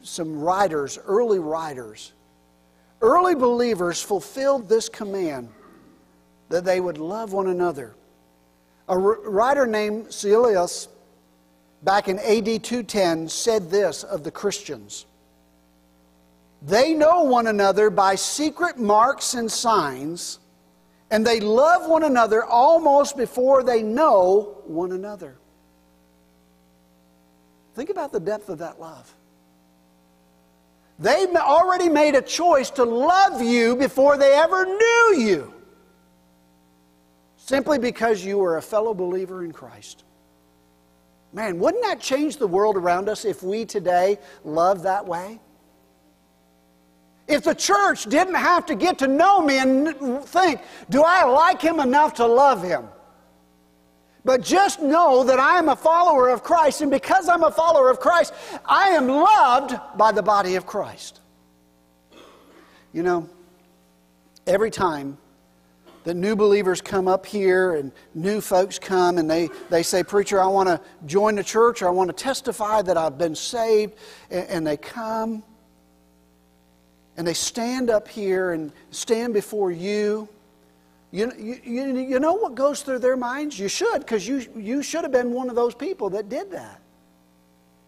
some 0.00 0.38
writers, 0.38 0.96
early 0.96 1.40
writers. 1.40 2.12
Early 3.00 3.34
believers 3.34 4.00
fulfilled 4.00 4.68
this 4.68 4.88
command 4.88 5.48
that 6.50 6.64
they 6.64 6.80
would 6.80 6.98
love 6.98 7.32
one 7.32 7.48
another. 7.48 7.96
A 8.88 8.96
writer 8.96 9.66
named 9.66 10.06
Caelius, 10.06 10.86
back 11.82 12.06
in 12.06 12.20
AD 12.20 12.62
210, 12.62 13.28
said 13.28 13.70
this 13.72 14.04
of 14.04 14.22
the 14.22 14.30
Christians 14.30 15.04
They 16.62 16.94
know 16.94 17.24
one 17.24 17.48
another 17.48 17.90
by 17.90 18.14
secret 18.14 18.78
marks 18.78 19.34
and 19.34 19.50
signs 19.50 20.38
and 21.10 21.26
they 21.26 21.40
love 21.40 21.88
one 21.88 22.04
another 22.04 22.44
almost 22.44 23.16
before 23.16 23.62
they 23.62 23.82
know 23.82 24.62
one 24.66 24.92
another. 24.92 25.36
Think 27.74 27.90
about 27.90 28.12
the 28.12 28.20
depth 28.20 28.48
of 28.48 28.58
that 28.58 28.80
love. 28.80 29.12
They 30.98 31.26
already 31.34 31.88
made 31.88 32.14
a 32.14 32.22
choice 32.22 32.70
to 32.72 32.84
love 32.84 33.42
you 33.42 33.74
before 33.74 34.18
they 34.18 34.34
ever 34.34 34.66
knew 34.66 35.14
you, 35.16 35.54
simply 37.38 37.78
because 37.78 38.22
you 38.24 38.38
were 38.38 38.58
a 38.58 38.62
fellow 38.62 38.92
believer 38.92 39.42
in 39.42 39.52
Christ. 39.52 40.04
Man, 41.32 41.58
wouldn't 41.58 41.82
that 41.84 42.00
change 42.00 42.36
the 42.36 42.46
world 42.46 42.76
around 42.76 43.08
us 43.08 43.24
if 43.24 43.42
we 43.42 43.64
today 43.64 44.18
love 44.44 44.82
that 44.82 45.06
way? 45.06 45.40
If 47.30 47.44
the 47.44 47.54
church 47.54 48.06
didn't 48.06 48.34
have 48.34 48.66
to 48.66 48.74
get 48.74 48.98
to 48.98 49.06
know 49.06 49.40
me 49.40 49.58
and 49.58 50.24
think, 50.24 50.60
do 50.90 51.02
I 51.02 51.24
like 51.24 51.62
him 51.62 51.78
enough 51.78 52.14
to 52.14 52.26
love 52.26 52.60
him? 52.60 52.88
But 54.24 54.42
just 54.42 54.82
know 54.82 55.22
that 55.22 55.38
I 55.38 55.56
am 55.56 55.68
a 55.68 55.76
follower 55.76 56.28
of 56.28 56.42
Christ, 56.42 56.82
and 56.82 56.90
because 56.90 57.28
I'm 57.28 57.44
a 57.44 57.50
follower 57.50 57.88
of 57.88 58.00
Christ, 58.00 58.34
I 58.66 58.88
am 58.88 59.06
loved 59.06 59.78
by 59.96 60.10
the 60.10 60.22
body 60.22 60.56
of 60.56 60.66
Christ. 60.66 61.20
You 62.92 63.04
know, 63.04 63.28
every 64.46 64.70
time 64.70 65.16
that 66.02 66.14
new 66.14 66.34
believers 66.34 66.80
come 66.80 67.06
up 67.06 67.24
here 67.24 67.76
and 67.76 67.92
new 68.14 68.40
folks 68.40 68.78
come 68.78 69.18
and 69.18 69.30
they, 69.30 69.48
they 69.68 69.84
say, 69.84 70.02
Preacher, 70.02 70.42
I 70.42 70.46
want 70.46 70.68
to 70.68 70.80
join 71.06 71.36
the 71.36 71.44
church 71.44 71.82
I 71.82 71.90
want 71.90 72.08
to 72.08 72.24
testify 72.24 72.82
that 72.82 72.96
I've 72.96 73.16
been 73.16 73.36
saved, 73.36 73.94
and, 74.30 74.48
and 74.48 74.66
they 74.66 74.76
come 74.76 75.44
and 77.20 77.28
they 77.28 77.34
stand 77.34 77.90
up 77.90 78.08
here 78.08 78.52
and 78.52 78.72
stand 78.92 79.34
before 79.34 79.70
you, 79.70 80.26
you, 81.10 81.30
you, 81.36 81.98
you 81.98 82.18
know 82.18 82.32
what 82.32 82.54
goes 82.54 82.80
through 82.80 83.00
their 83.00 83.14
minds? 83.14 83.58
You 83.58 83.68
should, 83.68 83.98
because 83.98 84.26
you, 84.26 84.46
you 84.56 84.82
should 84.82 85.02
have 85.02 85.12
been 85.12 85.30
one 85.30 85.50
of 85.50 85.54
those 85.54 85.74
people 85.74 86.08
that 86.10 86.30
did 86.30 86.50
that. 86.52 86.80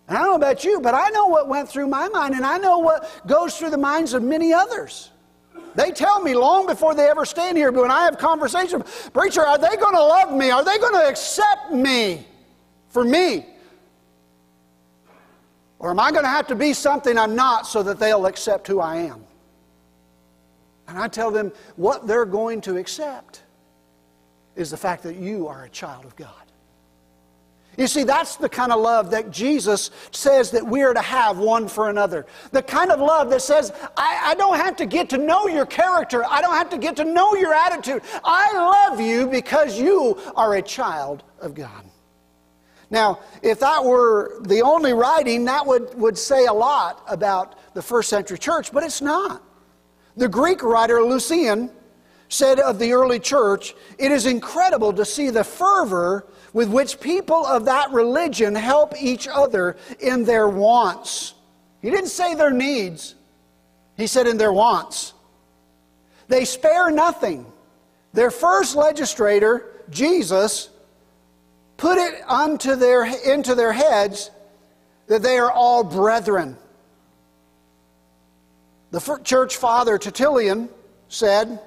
And 0.07 0.19
I 0.19 0.21
don't 0.21 0.33
know 0.33 0.37
about 0.37 0.65
you, 0.65 0.83
but 0.83 0.95
I 0.95 1.09
know 1.09 1.29
what 1.29 1.49
went 1.49 1.67
through 1.67 1.87
my 1.87 2.09
mind, 2.09 2.35
and 2.35 2.45
I 2.45 2.59
know 2.59 2.77
what 2.81 3.27
goes 3.27 3.57
through 3.57 3.71
the 3.71 3.79
minds 3.79 4.13
of 4.13 4.23
many 4.23 4.53
others. 4.53 5.09
They 5.77 5.93
tell 5.93 6.23
me 6.23 6.35
long 6.35 6.67
before 6.67 6.95
they 6.95 7.09
ever 7.09 7.25
stand 7.25 7.57
here, 7.57 7.73
but 7.73 7.81
when 7.81 7.91
I 7.91 8.05
have 8.05 8.19
conversations, 8.19 8.85
preacher, 9.15 9.41
are 9.41 9.57
they 9.57 9.79
going 9.79 9.95
to 9.95 10.03
love 10.03 10.35
me? 10.35 10.51
Are 10.51 10.63
they 10.63 10.77
going 10.77 10.93
to 10.93 11.09
accept 11.09 11.73
me 11.73 12.27
for 12.91 13.03
me? 13.03 13.47
Or 15.83 15.91
am 15.91 15.99
I 15.99 16.13
going 16.13 16.23
to 16.23 16.31
have 16.31 16.47
to 16.47 16.55
be 16.55 16.73
something 16.73 17.19
I'm 17.19 17.35
not 17.35 17.67
so 17.67 17.83
that 17.83 17.99
they'll 17.99 18.27
accept 18.27 18.69
who 18.69 18.79
I 18.79 18.99
am? 18.99 19.25
And 20.87 20.97
I 20.97 21.09
tell 21.09 21.33
them 21.33 21.53
what 21.75 22.07
they're 22.07 22.25
going 22.25 22.61
to 22.63 22.77
accept 22.77 23.43
is 24.55 24.71
the 24.71 24.77
fact 24.77 25.03
that 25.03 25.17
you 25.17 25.49
are 25.49 25.65
a 25.65 25.69
child 25.69 26.05
of 26.05 26.15
God. 26.15 26.31
You 27.77 27.89
see, 27.89 28.05
that's 28.05 28.37
the 28.37 28.49
kind 28.49 28.71
of 28.71 28.81
love 28.81 29.11
that 29.11 29.33
Jesus 29.33 29.91
says 30.13 30.53
that 30.53 30.65
we 30.65 30.83
are 30.83 30.95
to 30.95 31.01
have 31.01 31.39
one 31.39 31.67
for 31.67 31.91
another. 31.91 32.27
The 32.53 32.63
kind 32.63 32.93
of 32.93 33.01
love 33.01 33.29
that 33.31 33.43
says, 33.43 33.73
I, 33.97 34.21
I, 34.27 34.35
don't 34.35 34.57
have 34.57 34.77
to 34.77 34.87
get 34.87 35.09
to 35.11 35.19
know 35.19 35.49
your 35.49 35.65
character. 35.65 36.23
I 36.29 36.43
don't 36.43 36.55
have 36.55 36.69
to 36.71 36.79
get 36.79 36.97
to 36.97 37.05
know 37.05 37.35
your 37.35 37.55
attitude. 37.55 38.03
I 38.25 38.53
love 38.53 39.01
you 39.01 39.27
because 39.27 39.81
you 39.81 40.19
are 40.37 40.55
a 40.57 40.63
child 40.63 41.25
of 41.41 41.55
God. 41.55 41.85
Now, 42.93 43.21
if 43.41 43.59
that 43.61 43.83
were 43.83 44.39
the 44.43 44.61
only 44.61 44.93
writing, 44.93 45.47
that 45.47 45.67
would, 45.67 45.95
would 45.99 46.19
say 46.19 46.45
a 46.45 46.53
lot 46.53 47.03
about 47.09 47.75
the 47.75 47.81
first 47.81 48.11
century 48.11 48.39
church, 48.39 48.71
but 48.71 48.85
it's 48.85 49.01
not. 49.01 49.43
The 50.15 50.29
Greek 50.29 50.63
writer 50.63 51.03
Lucian 51.03 51.71
said 52.29 52.61
of 52.61 52.79
the 52.79 52.93
early 52.93 53.19
church, 53.19 53.75
It 53.99 54.13
is 54.13 54.27
incredible 54.27 54.93
to 54.93 55.07
see 55.07 55.31
the 55.31 55.43
fervor 55.43 56.27
with 56.53 56.69
which 56.69 57.01
people 57.01 57.47
of 57.47 57.65
that 57.65 57.91
religion 57.93 58.55
help 58.55 58.93
each 59.01 59.27
other 59.27 59.79
in 59.99 60.25
their 60.25 60.47
wants. 60.47 61.33
He 61.81 61.89
didn't 61.89 62.11
say 62.11 62.35
their 62.35 62.51
needs, 62.51 63.15
he 63.97 64.07
said 64.07 64.27
in 64.27 64.37
their 64.37 64.53
wants. 64.53 65.15
They 66.29 66.45
spare 66.45 66.91
nothing. 66.91 67.47
Their 68.13 68.31
first 68.31 68.77
legislator, 68.77 69.83
Jesus, 69.89 70.69
put 71.83 71.99
it 71.99 72.23
onto 72.29 72.77
their, 72.77 73.05
into 73.29 73.57
their 73.57 73.73
heads 73.73 74.31
that 75.09 75.21
they 75.21 75.37
are 75.37 75.51
all 75.51 75.83
brethren. 75.83 76.57
The 78.93 79.21
church 79.25 79.57
father 79.57 79.99
Tertullian 79.99 80.69
said, 81.09 81.59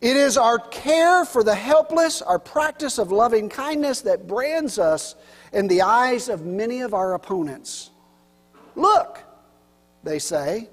It 0.00 0.16
is 0.16 0.36
our 0.36 0.58
care 0.58 1.24
for 1.24 1.44
the 1.44 1.54
helpless, 1.54 2.22
our 2.22 2.40
practice 2.40 2.98
of 2.98 3.12
loving 3.12 3.48
kindness 3.48 4.00
that 4.00 4.26
brands 4.26 4.80
us 4.80 5.14
in 5.52 5.68
the 5.68 5.82
eyes 5.82 6.28
of 6.28 6.44
many 6.44 6.80
of 6.80 6.92
our 6.92 7.14
opponents. 7.14 7.90
Look, 8.74 9.22
they 10.02 10.18
say, 10.18 10.68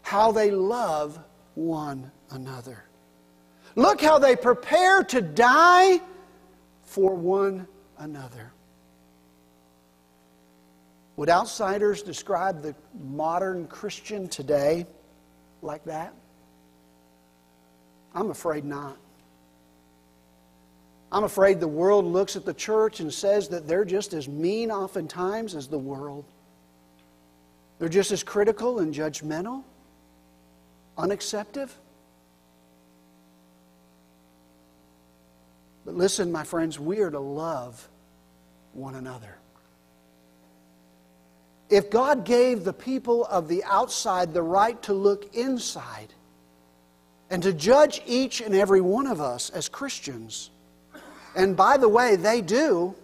how 0.00 0.32
they 0.32 0.50
love 0.50 1.18
one 1.54 2.10
another. 2.30 2.82
Look 3.74 4.00
how 4.00 4.18
they 4.18 4.36
prepare 4.36 5.04
to 5.04 5.20
die 5.20 6.00
for 6.86 7.14
one 7.14 7.66
another. 7.98 8.52
Would 11.16 11.28
outsiders 11.28 12.02
describe 12.02 12.62
the 12.62 12.74
modern 12.98 13.66
Christian 13.68 14.28
today 14.28 14.86
like 15.62 15.84
that? 15.84 16.14
I'm 18.14 18.30
afraid 18.30 18.64
not. 18.64 18.96
I'm 21.12 21.24
afraid 21.24 21.60
the 21.60 21.68
world 21.68 22.04
looks 22.04 22.36
at 22.36 22.44
the 22.44 22.54
church 22.54 23.00
and 23.00 23.12
says 23.12 23.48
that 23.48 23.66
they're 23.66 23.84
just 23.84 24.12
as 24.12 24.28
mean 24.28 24.70
oftentimes 24.70 25.54
as 25.54 25.68
the 25.68 25.78
world. 25.78 26.24
They're 27.78 27.88
just 27.88 28.10
as 28.10 28.22
critical 28.22 28.80
and 28.80 28.92
judgmental, 28.92 29.62
unacceptive. 30.98 31.70
But 35.86 35.94
listen, 35.94 36.32
my 36.32 36.42
friends, 36.42 36.80
we 36.80 36.98
are 36.98 37.12
to 37.12 37.20
love 37.20 37.88
one 38.72 38.96
another. 38.96 39.36
If 41.70 41.90
God 41.90 42.24
gave 42.24 42.64
the 42.64 42.72
people 42.72 43.24
of 43.26 43.46
the 43.46 43.62
outside 43.64 44.34
the 44.34 44.42
right 44.42 44.80
to 44.82 44.92
look 44.92 45.34
inside 45.34 46.12
and 47.30 47.40
to 47.44 47.52
judge 47.52 48.02
each 48.04 48.40
and 48.40 48.52
every 48.54 48.80
one 48.80 49.06
of 49.06 49.20
us 49.20 49.48
as 49.50 49.68
Christians, 49.68 50.50
and 51.36 51.56
by 51.56 51.76
the 51.76 51.88
way, 51.88 52.16
they 52.16 52.40
do. 52.40 52.94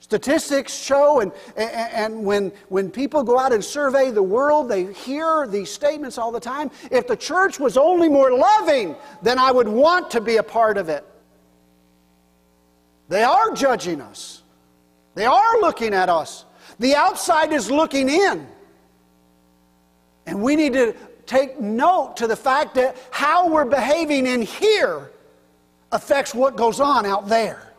Statistics 0.00 0.76
show, 0.76 1.20
and, 1.20 1.30
and, 1.56 2.24
when, 2.24 2.50
when 2.68 2.90
people 2.90 3.22
go 3.22 3.38
out 3.38 3.52
and 3.52 3.64
survey 3.64 4.10
the 4.10 4.22
world, 4.22 4.68
they 4.68 4.92
hear 4.92 5.46
these 5.46 5.70
statements 5.70 6.18
all 6.18 6.32
the 6.32 6.40
time. 6.40 6.70
If 6.90 7.06
the 7.06 7.16
church 7.16 7.60
was 7.60 7.76
only 7.76 8.08
more 8.08 8.32
loving, 8.32 8.96
then 9.22 9.38
I 9.38 9.52
would 9.52 9.68
want 9.68 10.10
to 10.12 10.20
be 10.20 10.38
a 10.38 10.42
part 10.42 10.78
of 10.78 10.88
it. 10.88 11.04
They 13.10 13.24
are 13.24 13.50
judging 13.50 14.00
us, 14.00 14.42
they 15.14 15.26
are 15.26 15.60
looking 15.60 15.92
at 15.92 16.08
us. 16.08 16.46
The 16.78 16.94
outside 16.94 17.52
is 17.52 17.70
looking 17.70 18.08
in. 18.08 18.46
And 20.24 20.40
we 20.40 20.56
need 20.56 20.72
to 20.74 20.94
take 21.26 21.60
note 21.60 22.16
to 22.18 22.26
the 22.26 22.36
fact 22.36 22.76
that 22.76 22.96
how 23.10 23.50
we're 23.50 23.66
behaving 23.66 24.26
in 24.26 24.42
here 24.42 25.10
affects 25.92 26.34
what 26.34 26.56
goes 26.56 26.80
on 26.80 27.04
out 27.04 27.28
there. 27.28 27.72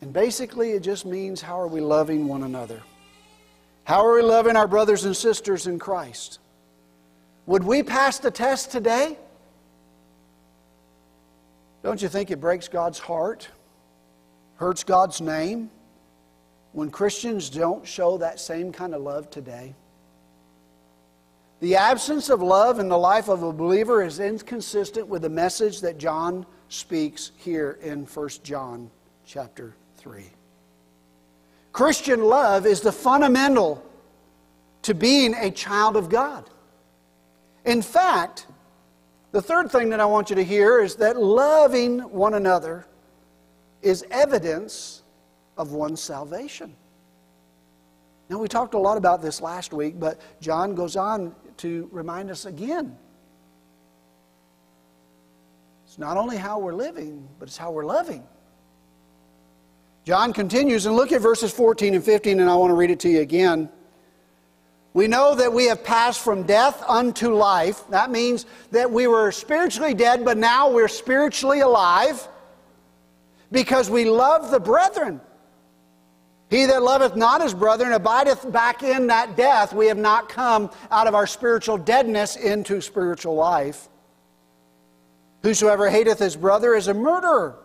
And 0.00 0.12
basically, 0.12 0.72
it 0.72 0.82
just 0.82 1.06
means 1.06 1.40
how 1.40 1.58
are 1.60 1.68
we 1.68 1.80
loving 1.80 2.26
one 2.26 2.42
another? 2.42 2.82
How 3.84 4.04
are 4.04 4.16
we 4.16 4.22
loving 4.22 4.56
our 4.56 4.66
brothers 4.66 5.04
and 5.04 5.16
sisters 5.16 5.68
in 5.68 5.78
Christ? 5.78 6.40
Would 7.46 7.62
we 7.62 7.84
pass 7.84 8.18
the 8.18 8.32
test 8.32 8.72
today? 8.72 9.16
Don't 11.86 12.02
you 12.02 12.08
think 12.08 12.32
it 12.32 12.40
breaks 12.40 12.66
God's 12.66 12.98
heart 12.98 13.48
hurts 14.56 14.82
God's 14.82 15.20
name 15.20 15.70
when 16.72 16.90
Christians 16.90 17.48
don't 17.48 17.86
show 17.86 18.18
that 18.18 18.40
same 18.40 18.72
kind 18.72 18.92
of 18.92 19.02
love 19.02 19.30
today. 19.30 19.72
The 21.60 21.76
absence 21.76 22.28
of 22.28 22.42
love 22.42 22.80
in 22.80 22.88
the 22.88 22.98
life 22.98 23.28
of 23.28 23.44
a 23.44 23.52
believer 23.52 24.02
is 24.02 24.18
inconsistent 24.18 25.06
with 25.06 25.22
the 25.22 25.28
message 25.28 25.80
that 25.82 25.96
John 25.96 26.44
speaks 26.70 27.30
here 27.36 27.78
in 27.80 28.04
1 28.04 28.28
John 28.42 28.90
chapter 29.24 29.76
3. 29.98 30.24
Christian 31.72 32.24
love 32.24 32.66
is 32.66 32.80
the 32.80 32.90
fundamental 32.90 33.80
to 34.82 34.92
being 34.92 35.34
a 35.34 35.52
child 35.52 35.96
of 35.96 36.08
God. 36.08 36.50
In 37.64 37.80
fact, 37.80 38.46
the 39.36 39.42
third 39.42 39.70
thing 39.70 39.90
that 39.90 40.00
I 40.00 40.06
want 40.06 40.30
you 40.30 40.36
to 40.36 40.42
hear 40.42 40.80
is 40.80 40.96
that 40.96 41.18
loving 41.18 41.98
one 41.98 42.32
another 42.32 42.86
is 43.82 44.02
evidence 44.10 45.02
of 45.58 45.72
one's 45.72 46.00
salvation. 46.00 46.74
Now, 48.30 48.38
we 48.38 48.48
talked 48.48 48.72
a 48.72 48.78
lot 48.78 48.96
about 48.96 49.20
this 49.20 49.42
last 49.42 49.74
week, 49.74 50.00
but 50.00 50.22
John 50.40 50.74
goes 50.74 50.96
on 50.96 51.34
to 51.58 51.86
remind 51.92 52.30
us 52.30 52.46
again. 52.46 52.96
It's 55.84 55.98
not 55.98 56.16
only 56.16 56.38
how 56.38 56.58
we're 56.58 56.72
living, 56.72 57.28
but 57.38 57.46
it's 57.46 57.58
how 57.58 57.72
we're 57.72 57.84
loving. 57.84 58.26
John 60.04 60.32
continues, 60.32 60.86
and 60.86 60.96
look 60.96 61.12
at 61.12 61.20
verses 61.20 61.52
14 61.52 61.94
and 61.94 62.02
15, 62.02 62.40
and 62.40 62.48
I 62.48 62.56
want 62.56 62.70
to 62.70 62.74
read 62.74 62.90
it 62.90 63.00
to 63.00 63.10
you 63.10 63.20
again. 63.20 63.68
We 64.96 65.08
know 65.08 65.34
that 65.34 65.52
we 65.52 65.66
have 65.66 65.84
passed 65.84 66.24
from 66.24 66.44
death 66.44 66.82
unto 66.88 67.34
life. 67.34 67.86
That 67.90 68.10
means 68.10 68.46
that 68.70 68.90
we 68.90 69.06
were 69.06 69.30
spiritually 69.30 69.92
dead, 69.92 70.24
but 70.24 70.38
now 70.38 70.70
we're 70.70 70.88
spiritually 70.88 71.60
alive 71.60 72.26
because 73.52 73.90
we 73.90 74.06
love 74.06 74.50
the 74.50 74.58
brethren. 74.58 75.20
He 76.48 76.64
that 76.64 76.82
loveth 76.82 77.14
not 77.14 77.42
his 77.42 77.52
brethren 77.52 77.92
abideth 77.92 78.50
back 78.50 78.82
in 78.82 79.08
that 79.08 79.36
death. 79.36 79.74
We 79.74 79.88
have 79.88 79.98
not 79.98 80.30
come 80.30 80.70
out 80.90 81.06
of 81.06 81.14
our 81.14 81.26
spiritual 81.26 81.76
deadness 81.76 82.36
into 82.36 82.80
spiritual 82.80 83.34
life. 83.34 83.90
Whosoever 85.42 85.90
hateth 85.90 86.20
his 86.20 86.36
brother 86.36 86.74
is 86.74 86.88
a 86.88 86.94
murderer. 86.94 87.58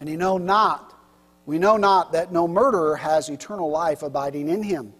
And 0.00 0.08
he 0.08 0.16
know 0.16 0.36
not, 0.36 0.98
we 1.46 1.60
know 1.60 1.76
not 1.76 2.10
that 2.10 2.32
no 2.32 2.48
murderer 2.48 2.96
has 2.96 3.28
eternal 3.28 3.70
life 3.70 4.02
abiding 4.02 4.48
in 4.48 4.64
him. 4.64 4.92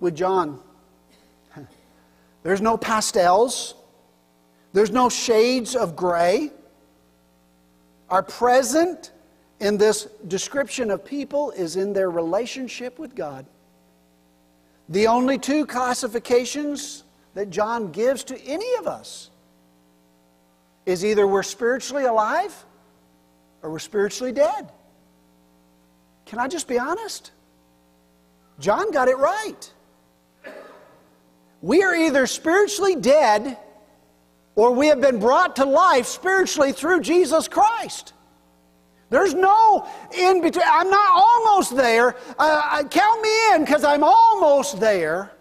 With 0.00 0.14
John, 0.14 0.60
there's 2.42 2.60
no 2.60 2.76
pastels, 2.76 3.74
there's 4.72 4.90
no 4.90 5.08
shades 5.08 5.74
of 5.74 5.96
gray 5.96 6.52
are 8.10 8.22
present 8.22 9.12
in 9.60 9.76
this 9.76 10.04
description 10.28 10.90
of 10.90 11.04
people 11.04 11.50
is 11.50 11.76
in 11.76 11.92
their 11.92 12.10
relationship 12.10 12.98
with 12.98 13.14
God. 13.14 13.44
The 14.88 15.06
only 15.08 15.38
two 15.38 15.66
classifications 15.66 17.04
that 17.34 17.50
John 17.50 17.92
gives 17.92 18.24
to 18.24 18.40
any 18.42 18.74
of 18.76 18.86
us 18.86 19.30
is 20.86 21.04
either 21.04 21.26
we're 21.26 21.42
spiritually 21.42 22.04
alive 22.04 22.64
or 23.62 23.70
we're 23.70 23.78
spiritually 23.78 24.32
dead. 24.32 24.72
Can 26.24 26.38
I 26.38 26.48
just 26.48 26.68
be 26.68 26.78
honest? 26.78 27.32
John 28.58 28.90
got 28.90 29.08
it 29.08 29.18
right. 29.18 29.72
We 31.60 31.82
are 31.82 31.94
either 31.94 32.26
spiritually 32.26 32.96
dead 32.96 33.58
or 34.54 34.72
we 34.72 34.88
have 34.88 35.00
been 35.00 35.18
brought 35.18 35.56
to 35.56 35.64
life 35.64 36.06
spiritually 36.06 36.72
through 36.72 37.00
Jesus 37.00 37.48
Christ. 37.48 38.12
There's 39.10 39.34
no 39.34 39.88
in 40.16 40.42
between. 40.42 40.64
I'm 40.68 40.90
not 40.90 41.10
almost 41.14 41.76
there. 41.76 42.16
Uh, 42.38 42.82
count 42.90 43.22
me 43.22 43.54
in 43.54 43.64
because 43.64 43.84
I'm 43.84 44.04
almost 44.04 44.78
there. 44.78 45.32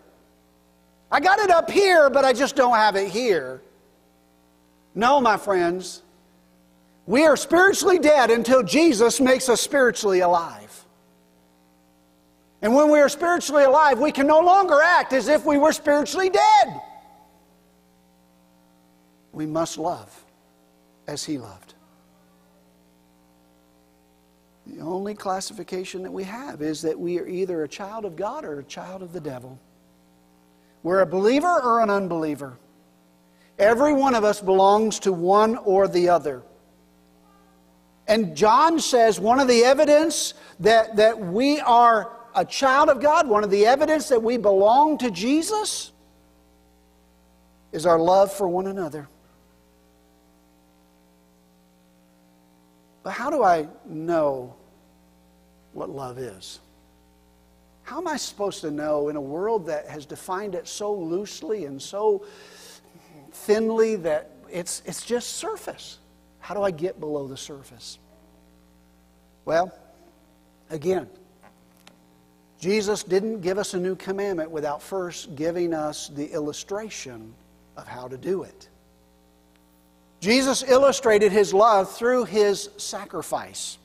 I 1.11 1.19
got 1.19 1.39
it 1.39 1.49
up 1.49 1.69
here, 1.69 2.09
but 2.09 2.25
I 2.25 2.33
just 2.33 2.55
don't 2.55 2.75
have 2.75 2.95
it 2.95 3.09
here. 3.09 3.61
No, 4.95 5.21
my 5.21 5.37
friends. 5.37 6.01
We 7.05 7.25
are 7.25 7.37
spiritually 7.37 7.99
dead 7.99 8.31
until 8.31 8.63
Jesus 8.63 9.19
makes 9.21 9.47
us 9.47 9.61
spiritually 9.61 10.19
alive. 10.19 10.85
And 12.61 12.73
when 12.73 12.89
we 12.89 12.99
are 12.99 13.09
spiritually 13.09 13.63
alive, 13.63 13.99
we 13.99 14.11
can 14.11 14.27
no 14.27 14.39
longer 14.39 14.81
act 14.81 15.13
as 15.13 15.27
if 15.27 15.45
we 15.45 15.57
were 15.57 15.71
spiritually 15.71 16.29
dead 16.29 16.81
we 19.37 19.45
must 19.45 19.77
love 19.77 20.25
as 21.05 21.23
he 21.23 21.37
loved. 21.37 21.75
The 24.65 24.81
only 24.81 25.13
classification 25.13 26.01
that 26.03 26.11
we 26.11 26.23
have 26.23 26.63
is 26.63 26.81
that 26.81 26.99
we 26.99 27.19
are 27.19 27.27
either 27.27 27.63
a 27.63 27.67
child 27.67 28.03
of 28.03 28.15
God 28.15 28.43
or 28.43 28.59
a 28.59 28.63
child 28.63 29.03
of 29.03 29.13
the 29.13 29.19
devil. 29.21 29.59
We're 30.81 31.01
a 31.01 31.05
believer 31.05 31.61
or 31.61 31.81
an 31.81 31.91
unbeliever. 31.91 32.57
Every 33.59 33.93
one 33.93 34.15
of 34.15 34.23
us 34.23 34.41
belongs 34.41 34.99
to 35.01 35.13
one 35.13 35.55
or 35.57 35.87
the 35.87 36.09
other. 36.09 36.41
And 38.07 38.35
John 38.35 38.79
says 38.79 39.19
one 39.19 39.39
of 39.39 39.47
the 39.47 39.63
evidence 39.63 40.33
that, 40.61 40.95
that 40.95 41.19
we 41.19 41.59
are 41.59 42.11
a 42.37 42.45
child 42.45 42.87
of 42.87 43.01
God, 43.01 43.27
one 43.27 43.43
of 43.43 43.49
the 43.49 43.65
evidence 43.65 44.09
that 44.09 44.21
we 44.21 44.37
belong 44.37 44.99
to 44.99 45.09
Jesus, 45.09 45.91
is 47.71 47.87
our 47.87 47.99
love 47.99 48.31
for 48.31 48.47
one 48.47 48.67
another. 48.67 49.09
But 53.01 53.13
how 53.13 53.31
do 53.31 53.43
I 53.43 53.67
know 53.85 54.55
what 55.73 55.89
love 55.89 56.19
is? 56.19 56.59
How 57.81 57.97
am 57.97 58.07
I 58.07 58.17
supposed 58.17 58.61
to 58.61 58.69
know 58.69 59.09
in 59.09 59.15
a 59.15 59.21
world 59.21 59.65
that 59.67 59.87
has 59.87 60.05
defined 60.05 60.53
it 60.53 60.67
so 60.67 60.93
loosely 60.93 61.65
and 61.65 61.81
so 61.81 62.23
thinly 63.31 63.95
that 63.95 64.31
it's, 64.51 64.83
it's 64.85 65.03
just 65.03 65.37
surface? 65.37 65.97
How 66.39 66.53
do 66.53 66.61
I 66.61 66.69
get 66.69 66.99
below 66.99 67.27
the 67.27 67.37
surface? 67.37 67.97
Well, 69.45 69.73
again, 70.69 71.07
Jesus 72.59 73.03
didn't 73.03 73.41
give 73.41 73.57
us 73.57 73.73
a 73.73 73.79
new 73.79 73.95
commandment 73.95 74.49
without 74.49 74.81
first 74.81 75.35
giving 75.35 75.73
us 75.73 76.09
the 76.09 76.25
illustration 76.31 77.33
of 77.75 77.87
how 77.87 78.07
to 78.07 78.17
do 78.17 78.43
it. 78.43 78.67
Jesus 80.19 80.63
illustrated 80.67 81.31
his 81.31 81.53
love 81.53 81.95
through 81.95 82.25
his 82.25 82.69
sacrifice. 82.77 83.77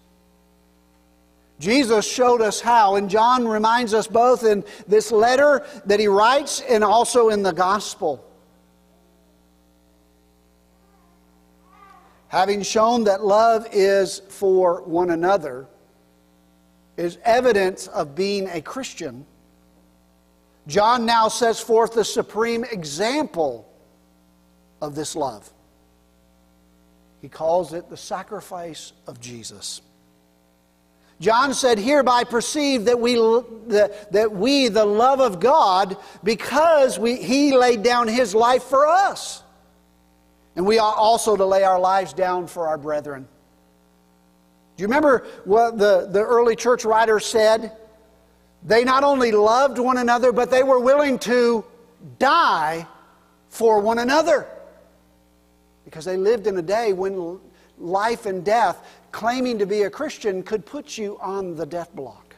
Jesus 1.61 2.11
showed 2.11 2.41
us 2.41 2.61
how, 2.61 2.97
and 2.97 3.09
John 3.09 3.47
reminds 3.47 3.95
us 3.95 4.07
both 4.07 4.43
in 4.45 4.65
this 4.89 5.13
letter 5.13 5.65
that 5.85 6.01
he 6.01 6.09
writes 6.09 6.61
and 6.61 6.83
also 6.83 7.29
in 7.29 7.43
the 7.43 7.53
gospel. 7.53 8.25
Having 12.29 12.63
shown 12.63 13.05
that 13.05 13.23
love 13.23 13.69
is 13.73 14.21
for 14.31 14.83
one 14.83 15.11
another, 15.11 15.67
is 16.97 17.19
evidence 17.25 17.87
of 17.87 18.15
being 18.15 18.49
a 18.49 18.61
Christian. 18.61 19.27
John 20.67 21.07
now 21.07 21.29
sets 21.29 21.61
forth 21.61 21.95
the 21.95 22.05
supreme 22.05 22.65
example 22.65 23.69
of 24.81 24.95
this 24.95 25.17
love. 25.17 25.51
He 27.21 27.29
calls 27.29 27.73
it 27.73 27.89
the 27.89 27.97
sacrifice 27.97 28.93
of 29.07 29.21
Jesus. 29.21 29.81
John 31.21 31.55
said, 31.55 31.79
Hereby 31.79 32.25
perceive 32.25 32.87
that 32.87 32.99
we, 32.99 33.15
that, 33.69 34.13
that 34.13 34.33
we, 34.33 34.67
the 34.67 34.85
love 34.85 35.21
of 35.21 35.39
God, 35.39 35.97
because 36.25 36.99
we, 36.99 37.15
He 37.17 37.57
laid 37.57 37.85
down 37.85 38.09
His 38.09 38.35
life 38.35 38.65
for 38.65 38.89
us. 38.89 39.43
And 40.57 40.67
we 40.67 40.81
ought 40.81 40.97
also 40.97 41.37
to 41.37 41.47
lay 41.47 41.63
our 41.63 41.79
lives 41.79 42.13
down 42.13 42.49
for 42.49 42.67
our 42.67 42.77
brethren. 42.77 43.29
Do 44.77 44.83
you 44.83 44.87
remember 44.87 45.27
what 45.45 45.79
the, 45.79 46.09
the 46.11 46.23
early 46.23 46.57
church 46.57 46.85
writers 46.85 47.27
said? 47.27 47.73
They 48.65 48.85
not 48.85 49.05
only 49.05 49.33
loved 49.33 49.79
one 49.79 49.99
another, 49.99 50.33
but 50.33 50.51
they 50.51 50.63
were 50.63 50.79
willing 50.79 51.19
to 51.21 51.65
die 52.19 52.87
for 53.49 53.81
one 53.81 53.99
another 53.99 54.47
because 55.85 56.05
they 56.05 56.17
lived 56.17 56.47
in 56.47 56.57
a 56.57 56.63
day 56.63 56.93
when 56.93 57.39
life 57.79 58.27
and 58.27 58.45
death, 58.45 58.79
claiming 59.11 59.59
to 59.59 59.67
be 59.67 59.83
a 59.83 59.91
Christian, 59.91 60.43
could 60.43 60.65
put 60.65 60.97
you 60.97 61.19
on 61.21 61.57
the 61.57 61.67
death 61.67 61.95
block. 61.95 62.35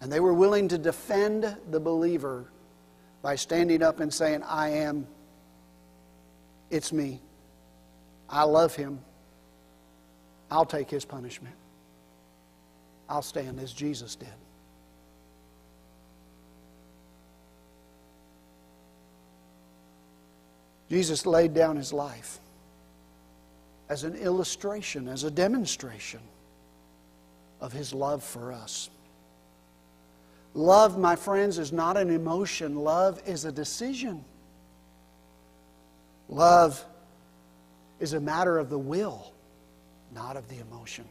And 0.00 0.10
they 0.10 0.20
were 0.20 0.34
willing 0.34 0.68
to 0.68 0.78
defend 0.78 1.56
the 1.70 1.80
believer 1.80 2.50
by 3.22 3.36
standing 3.36 3.82
up 3.82 4.00
and 4.00 4.12
saying, 4.12 4.42
I 4.42 4.70
am, 4.70 5.06
it's 6.70 6.92
me, 6.92 7.20
I 8.28 8.42
love 8.42 8.74
him, 8.74 9.00
I'll 10.52 10.66
take 10.66 10.90
his 10.90 11.06
punishment, 11.06 11.54
I'll 13.08 13.22
stand 13.22 13.58
as 13.58 13.72
Jesus 13.72 14.16
did. 14.16 14.28
Jesus 20.90 21.24
laid 21.24 21.54
down 21.54 21.76
his 21.76 21.90
life 21.90 22.38
as 23.88 24.04
an 24.04 24.14
illustration, 24.14 25.08
as 25.08 25.24
a 25.24 25.30
demonstration 25.30 26.20
of 27.62 27.72
his 27.72 27.94
love 27.94 28.22
for 28.22 28.52
us. 28.52 28.90
Love, 30.52 30.98
my 30.98 31.16
friends, 31.16 31.56
is 31.58 31.72
not 31.72 31.96
an 31.96 32.10
emotion, 32.10 32.76
love 32.76 33.22
is 33.24 33.46
a 33.46 33.52
decision. 33.52 34.22
Love 36.28 36.84
is 38.00 38.12
a 38.12 38.20
matter 38.20 38.58
of 38.58 38.68
the 38.68 38.78
will, 38.78 39.32
not 40.14 40.36
of 40.36 40.48
the 40.48 40.58
emotion. 40.58 41.04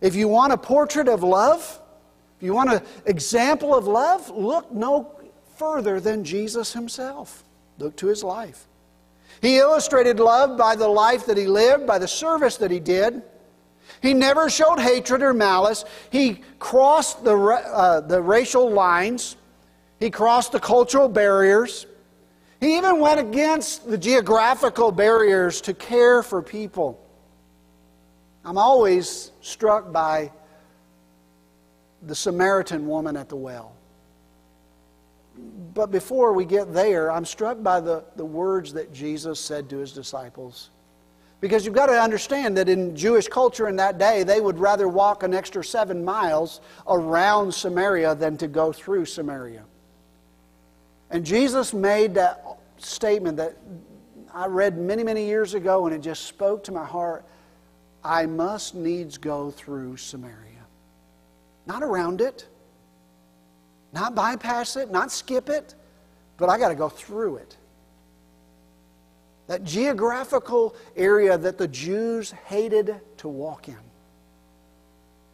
If 0.00 0.14
you 0.14 0.28
want 0.28 0.52
a 0.52 0.58
portrait 0.58 1.08
of 1.08 1.22
love, 1.22 1.80
if 2.38 2.42
you 2.42 2.52
want 2.52 2.70
an 2.70 2.82
example 3.06 3.74
of 3.74 3.86
love, 3.86 4.28
look 4.30 4.70
no 4.70 5.10
further 5.56 6.00
than 6.00 6.24
Jesus 6.24 6.72
himself. 6.72 7.44
Look 7.78 7.96
to 7.96 8.06
his 8.06 8.22
life. 8.22 8.66
He 9.40 9.58
illustrated 9.58 10.20
love 10.20 10.56
by 10.56 10.76
the 10.76 10.88
life 10.88 11.26
that 11.26 11.36
he 11.36 11.46
lived, 11.46 11.86
by 11.86 11.98
the 11.98 12.08
service 12.08 12.56
that 12.58 12.70
he 12.70 12.80
did. 12.80 13.22
He 14.02 14.14
never 14.14 14.50
showed 14.50 14.78
hatred 14.78 15.22
or 15.22 15.32
malice. 15.32 15.84
He 16.10 16.42
crossed 16.58 17.24
the, 17.24 17.36
uh, 17.36 18.00
the 18.00 18.20
racial 18.20 18.70
lines, 18.70 19.36
he 20.00 20.10
crossed 20.10 20.52
the 20.52 20.60
cultural 20.60 21.08
barriers. 21.08 21.86
He 22.60 22.76
even 22.76 23.00
went 23.00 23.20
against 23.20 23.88
the 23.88 23.98
geographical 23.98 24.90
barriers 24.90 25.60
to 25.62 25.74
care 25.74 26.22
for 26.22 26.42
people. 26.42 27.02
I'm 28.44 28.58
always 28.58 29.32
struck 29.40 29.92
by 29.92 30.30
the 32.02 32.14
Samaritan 32.14 32.86
woman 32.86 33.16
at 33.16 33.28
the 33.28 33.36
well. 33.36 33.74
But 35.74 35.90
before 35.90 36.32
we 36.32 36.44
get 36.44 36.72
there, 36.72 37.10
I'm 37.10 37.24
struck 37.24 37.62
by 37.62 37.80
the, 37.80 38.04
the 38.16 38.24
words 38.24 38.72
that 38.72 38.92
Jesus 38.92 39.38
said 39.38 39.68
to 39.70 39.78
his 39.78 39.92
disciples. 39.92 40.70
Because 41.40 41.66
you've 41.66 41.74
got 41.74 41.86
to 41.86 42.00
understand 42.00 42.56
that 42.56 42.68
in 42.68 42.96
Jewish 42.96 43.28
culture 43.28 43.68
in 43.68 43.76
that 43.76 43.98
day, 43.98 44.22
they 44.22 44.40
would 44.40 44.58
rather 44.58 44.88
walk 44.88 45.22
an 45.22 45.34
extra 45.34 45.62
seven 45.62 46.02
miles 46.02 46.62
around 46.88 47.52
Samaria 47.52 48.14
than 48.14 48.38
to 48.38 48.48
go 48.48 48.72
through 48.72 49.04
Samaria. 49.04 49.64
And 51.10 51.24
Jesus 51.24 51.72
made 51.72 52.14
that 52.14 52.44
statement 52.78 53.36
that 53.36 53.56
I 54.32 54.46
read 54.46 54.76
many, 54.76 55.02
many 55.02 55.24
years 55.24 55.54
ago, 55.54 55.86
and 55.86 55.94
it 55.94 56.00
just 56.00 56.24
spoke 56.24 56.64
to 56.64 56.72
my 56.72 56.84
heart. 56.84 57.24
I 58.04 58.26
must 58.26 58.74
needs 58.74 59.18
go 59.18 59.50
through 59.50 59.96
Samaria. 59.96 60.36
Not 61.66 61.82
around 61.82 62.20
it, 62.20 62.46
not 63.92 64.14
bypass 64.14 64.76
it, 64.76 64.90
not 64.90 65.10
skip 65.10 65.48
it, 65.48 65.74
but 66.36 66.48
I 66.48 66.58
got 66.58 66.68
to 66.68 66.74
go 66.74 66.88
through 66.88 67.36
it. 67.36 67.56
That 69.46 69.64
geographical 69.64 70.76
area 70.96 71.38
that 71.38 71.56
the 71.56 71.68
Jews 71.68 72.32
hated 72.46 73.00
to 73.18 73.28
walk 73.28 73.68
in. 73.68 73.78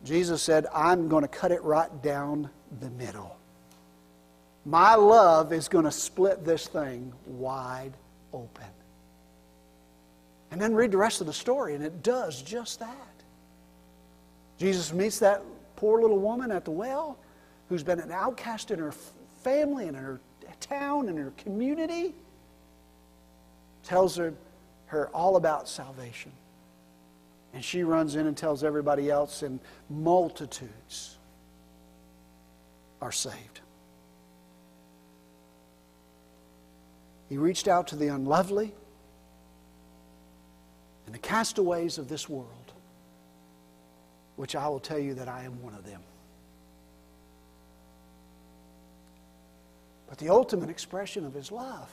Jesus 0.04 0.42
said, 0.42 0.66
I'm 0.74 1.08
going 1.08 1.22
to 1.22 1.28
cut 1.28 1.50
it 1.50 1.62
right 1.62 2.02
down 2.02 2.50
the 2.80 2.90
middle. 2.90 3.36
My 4.64 4.94
love 4.94 5.52
is 5.52 5.68
going 5.68 5.84
to 5.84 5.90
split 5.90 6.44
this 6.44 6.68
thing 6.68 7.12
wide 7.26 7.92
open. 8.32 8.66
And 10.50 10.60
then 10.60 10.74
read 10.74 10.90
the 10.90 10.98
rest 10.98 11.20
of 11.20 11.26
the 11.26 11.32
story, 11.32 11.74
and 11.74 11.82
it 11.82 12.02
does 12.02 12.42
just 12.42 12.78
that. 12.80 12.96
Jesus 14.58 14.92
meets 14.92 15.18
that 15.18 15.42
poor 15.76 16.00
little 16.00 16.18
woman 16.18 16.52
at 16.52 16.64
the 16.64 16.70
well 16.70 17.18
who's 17.68 17.82
been 17.82 17.98
an 17.98 18.12
outcast 18.12 18.70
in 18.70 18.78
her 18.78 18.92
family 19.42 19.88
and 19.88 19.96
in 19.96 20.02
her 20.02 20.20
town 20.62 21.08
and 21.08 21.18
her 21.18 21.32
community, 21.36 22.14
tells 23.82 24.16
her, 24.16 24.32
her 24.86 25.08
all 25.08 25.36
about 25.36 25.68
salvation. 25.68 26.32
And 27.52 27.62
she 27.62 27.82
runs 27.82 28.14
in 28.16 28.26
and 28.26 28.36
tells 28.36 28.64
everybody 28.64 29.10
else, 29.10 29.42
and 29.42 29.60
multitudes 29.90 31.18
are 33.00 33.12
saved. 33.12 33.60
He 37.32 37.38
reached 37.38 37.66
out 37.66 37.88
to 37.88 37.96
the 37.96 38.08
unlovely 38.08 38.74
and 41.06 41.14
the 41.14 41.18
castaways 41.18 41.96
of 41.96 42.06
this 42.06 42.28
world, 42.28 42.74
which 44.36 44.54
I 44.54 44.68
will 44.68 44.80
tell 44.80 44.98
you 44.98 45.14
that 45.14 45.28
I 45.28 45.44
am 45.44 45.62
one 45.62 45.72
of 45.72 45.82
them. 45.82 46.02
But 50.10 50.18
the 50.18 50.28
ultimate 50.28 50.68
expression 50.68 51.24
of 51.24 51.32
his 51.32 51.50
love 51.50 51.90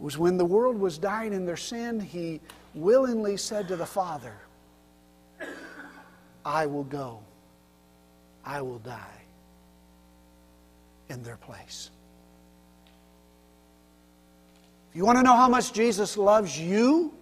was 0.00 0.18
when 0.18 0.36
the 0.36 0.44
world 0.44 0.76
was 0.76 0.98
dying 0.98 1.32
in 1.32 1.46
their 1.46 1.56
sin, 1.56 2.00
he 2.00 2.40
willingly 2.74 3.36
said 3.36 3.68
to 3.68 3.76
the 3.76 3.86
Father, 3.86 4.34
I 6.44 6.66
will 6.66 6.82
go, 6.82 7.20
I 8.44 8.60
will 8.62 8.80
die 8.80 9.22
in 11.08 11.22
their 11.22 11.36
place. 11.36 11.90
If 14.90 14.96
you 14.96 15.04
want 15.04 15.18
to 15.18 15.22
know 15.22 15.36
how 15.36 15.48
much 15.48 15.72
Jesus 15.72 16.16
loves 16.16 16.58
you, 16.58 17.14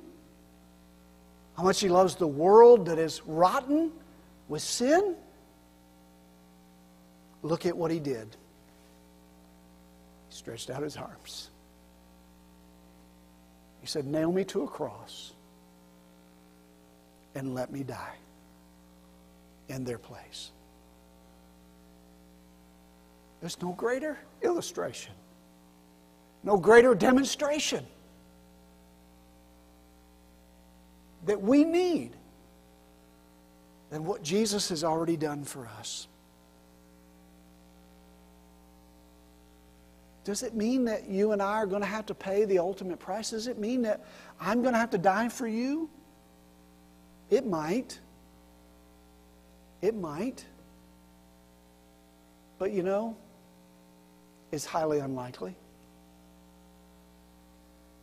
how 1.57 1.63
much 1.63 1.81
he 1.81 1.89
loves 1.89 2.15
the 2.15 2.27
world 2.27 2.87
that 2.87 2.99
is 2.99 3.21
rotten 3.27 3.93
with 4.49 4.63
sin, 4.63 5.17
look 7.43 7.67
at 7.67 7.77
what 7.77 7.91
he 7.91 8.01
did. 8.01 8.37
He 10.29 10.37
stretched 10.37 10.71
out 10.71 10.83
his 10.83 10.97
arms. 10.97 11.51
He 13.81 13.87
said, 13.87 14.07
Nail 14.07 14.33
me 14.33 14.45
to 14.45 14.63
a 14.63 14.69
cross 14.69 15.33
and 17.35 17.55
let 17.55 17.71
me 17.71 17.83
die 17.83 18.17
in 19.69 19.85
their 19.85 19.99
place. 19.99 20.53
There's 23.41 23.61
no 23.61 23.73
greater 23.73 24.19
illustration, 24.43 25.13
no 26.49 26.57
greater 26.57 26.95
demonstration 26.95 27.85
that 31.27 31.43
we 31.43 31.63
need 31.63 32.13
than 33.91 34.07
what 34.07 34.23
Jesus 34.23 34.71
has 34.71 34.83
already 34.83 35.19
done 35.19 35.45
for 35.45 35.69
us. 35.79 36.09
Does 40.25 40.43
it 40.43 40.55
mean 40.55 40.87
that 40.87 41.07
you 41.07 41.33
and 41.33 41.43
I 41.43 41.53
are 41.53 41.67
going 41.67 41.83
to 41.83 41.87
have 41.87 42.07
to 42.07 42.15
pay 42.15 42.47
the 42.47 42.61
ultimate 42.61 42.99
price? 42.99 43.29
Does 43.29 43.47
it 43.47 43.59
mean 43.59 43.83
that 43.83 44.07
I'm 44.41 44.63
going 44.63 44.73
to 44.73 44.81
have 44.81 44.91
to 44.93 44.99
die 44.99 45.29
for 45.29 45.47
you? 45.47 45.91
It 47.29 47.47
might. 47.47 47.99
It 49.83 49.95
might. 49.95 50.47
But 52.59 52.73
you 52.73 52.83
know, 52.83 53.19
it's 54.51 54.65
highly 54.65 55.01
unlikely. 55.01 55.55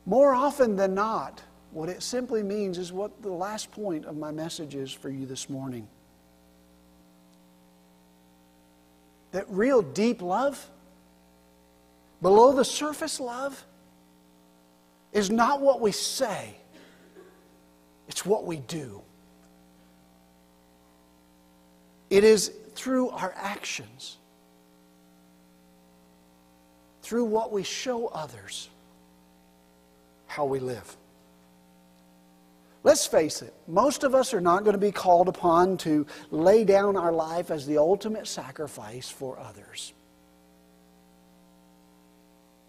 More 0.05 0.33
often 0.33 0.75
than 0.75 0.93
not, 0.93 1.41
what 1.71 1.89
it 1.89 2.03
simply 2.03 2.43
means 2.43 2.77
is 2.77 2.93
what 2.93 3.21
the 3.21 3.31
last 3.31 3.71
point 3.71 4.05
of 4.05 4.15
my 4.15 4.31
message 4.31 4.75
is 4.75 4.91
for 4.91 5.09
you 5.09 5.25
this 5.25 5.49
morning. 5.49 5.87
That 9.31 9.45
real 9.49 9.81
deep 9.81 10.21
love, 10.21 10.69
below 12.21 12.53
the 12.53 12.63
surface 12.63 13.19
love, 13.19 13.65
is 15.11 15.29
not 15.29 15.59
what 15.59 15.81
we 15.81 15.91
say, 15.91 16.55
it's 18.07 18.25
what 18.25 18.45
we 18.45 18.57
do. 18.57 19.01
It 22.09 22.23
is 22.23 22.51
through 22.75 23.09
our 23.09 23.33
actions, 23.35 24.17
through 27.01 27.25
what 27.25 27.51
we 27.51 27.63
show 27.63 28.07
others, 28.07 28.69
how 30.27 30.45
we 30.45 30.59
live. 30.59 30.97
Let's 32.83 33.07
face 33.07 33.41
it, 33.41 33.53
most 33.67 34.03
of 34.03 34.13
us 34.13 34.33
are 34.33 34.41
not 34.41 34.63
going 34.63 34.75
to 34.75 34.79
be 34.79 34.91
called 34.91 35.27
upon 35.27 35.77
to 35.77 36.05
lay 36.29 36.63
down 36.63 36.95
our 36.95 37.11
life 37.11 37.49
as 37.49 37.65
the 37.65 37.79
ultimate 37.79 38.27
sacrifice 38.27 39.09
for 39.09 39.39
others. 39.39 39.91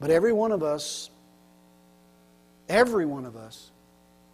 But 0.01 0.11
every 0.11 0.33
one 0.33 0.53
of 0.53 0.63
us, 0.63 1.11
every 2.69 3.05
one 3.05 3.27
of 3.27 3.37
us, 3.37 3.71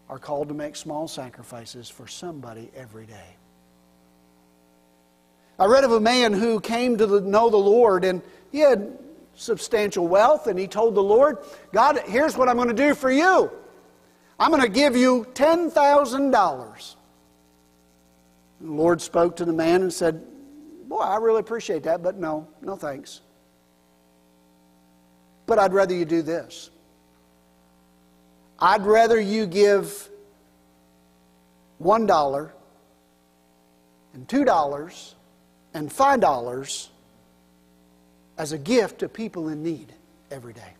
are 0.08 0.18
called 0.18 0.48
to 0.48 0.54
make 0.54 0.76
small 0.76 1.08
sacrifices 1.08 1.88
for 1.88 2.06
somebody 2.06 2.70
every 2.76 3.06
day. 3.06 3.36
I 5.58 5.66
read 5.66 5.84
of 5.84 5.92
a 5.92 6.00
man 6.00 6.32
who 6.32 6.60
came 6.60 6.96
to 6.98 7.20
know 7.20 7.50
the 7.50 7.56
Lord 7.56 8.04
and 8.04 8.22
he 8.50 8.60
had 8.60 8.98
substantial 9.34 10.06
wealth 10.06 10.46
and 10.46 10.58
he 10.58 10.66
told 10.66 10.94
the 10.94 11.02
Lord, 11.02 11.38
God, 11.72 12.00
here's 12.06 12.36
what 12.36 12.48
I'm 12.48 12.56
going 12.56 12.68
to 12.68 12.74
do 12.74 12.94
for 12.94 13.10
you. 13.10 13.50
I'm 14.38 14.50
going 14.50 14.62
to 14.62 14.68
give 14.68 14.96
you 14.96 15.26
$10,000. 15.34 16.94
The 18.60 18.70
Lord 18.70 19.00
spoke 19.00 19.36
to 19.36 19.44
the 19.44 19.52
man 19.52 19.82
and 19.82 19.92
said, 19.92 20.24
Boy, 20.88 21.00
I 21.00 21.16
really 21.16 21.40
appreciate 21.40 21.84
that, 21.84 22.02
but 22.02 22.18
no, 22.18 22.46
no 22.60 22.76
thanks. 22.76 23.20
But 25.46 25.58
I'd 25.58 25.72
rather 25.72 25.94
you 25.94 26.04
do 26.04 26.22
this. 26.22 26.70
I'd 28.58 28.84
rather 28.84 29.18
you 29.18 29.46
give 29.46 30.08
$1 31.82 32.50
and 34.14 34.28
$2 34.28 35.14
and 35.74 35.90
$5 35.90 36.88
as 38.38 38.52
a 38.52 38.58
gift 38.58 39.00
to 39.00 39.08
people 39.08 39.48
in 39.48 39.62
need 39.62 39.92
every 40.30 40.52
day. 40.52 40.74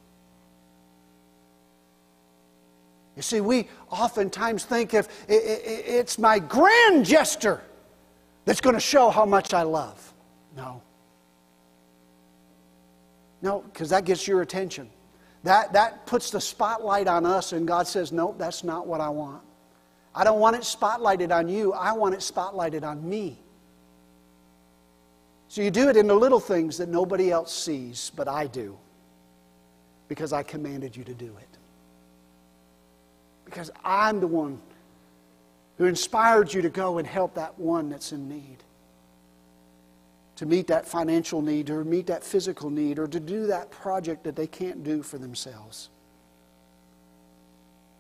You 3.17 3.23
see, 3.23 3.41
we 3.41 3.69
oftentimes 3.91 4.65
think 4.65 4.95
if 4.95 5.09
it's 5.29 6.19
my 6.19 6.39
grand 6.39 7.05
gesture 7.05 7.61
that's 8.45 8.61
going 8.61 8.75
to 8.75 8.81
show 8.81 9.11
how 9.11 9.27
much 9.27 9.53
I 9.53 9.63
love. 9.63 10.13
No. 10.57 10.81
No, 13.43 13.61
because 13.61 13.91
that 13.91 14.05
gets 14.05 14.27
your 14.27 14.41
attention. 14.41 14.89
That, 15.45 15.73
that 15.73 16.07
puts 16.07 16.31
the 16.31 16.41
spotlight 16.41 17.09
on 17.09 17.27
us, 17.27 17.53
and 17.53 17.67
God 17.67 17.87
says, 17.87 18.13
Nope, 18.13 18.39
that's 18.39 18.63
not 18.63 18.87
what 18.87 19.01
I 19.01 19.09
want. 19.09 19.43
I 20.15 20.25
don't 20.25 20.39
want 20.41 20.57
it 20.57 20.63
spotlighted 20.63 21.35
on 21.35 21.49
you, 21.49 21.73
I 21.73 21.93
want 21.93 22.15
it 22.15 22.21
spotlighted 22.21 22.85
on 22.85 23.07
me. 23.09 23.42
So 25.53 25.61
you 25.61 25.71
do 25.71 25.91
it 25.91 25.99
in 25.99 26.07
the 26.07 26.15
little 26.15 26.41
things 26.41 26.79
that 26.79 26.89
nobody 26.89 27.31
else 27.31 27.55
sees, 27.55 28.11
but 28.17 28.27
I 28.27 28.47
do. 28.47 28.75
Because 30.09 30.33
I 30.33 30.43
commanded 30.43 30.97
you 30.97 31.05
to 31.05 31.13
do 31.13 31.27
it. 31.27 31.59
Because 33.45 33.71
I'm 33.85 34.19
the 34.19 34.27
one 34.27 34.59
who 35.77 35.85
inspired 35.85 36.55
you 36.55 36.63
to 36.63 36.71
go 36.71 36.97
and 36.97 37.07
help 37.07 37.35
that 37.35 37.59
one 37.59 37.91
that's 37.91 38.13
in 38.13 38.31
need. 38.31 38.65
To 40.37 40.47
meet 40.47 40.69
that 40.69 40.89
financial 40.89 41.43
need, 41.43 41.69
or 41.69 41.85
meet 41.85 42.07
that 42.07 42.25
physical 42.25 42.71
need, 42.71 42.99
or 42.99 43.07
to 43.07 43.21
do 43.21 43.47
that 43.49 43.71
project 43.71 44.25
that 44.25 44.35
they 44.35 44.47
can't 44.47 44.83
do 44.83 45.03
for 45.03 45.19
themselves. 45.19 45.91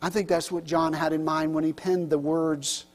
I 0.00 0.08
think 0.08 0.26
that's 0.26 0.50
what 0.50 0.64
John 0.64 0.94
had 0.94 1.12
in 1.12 1.22
mind 1.22 1.52
when 1.52 1.64
he 1.64 1.74
penned 1.74 2.08
the 2.08 2.16
words 2.16 2.86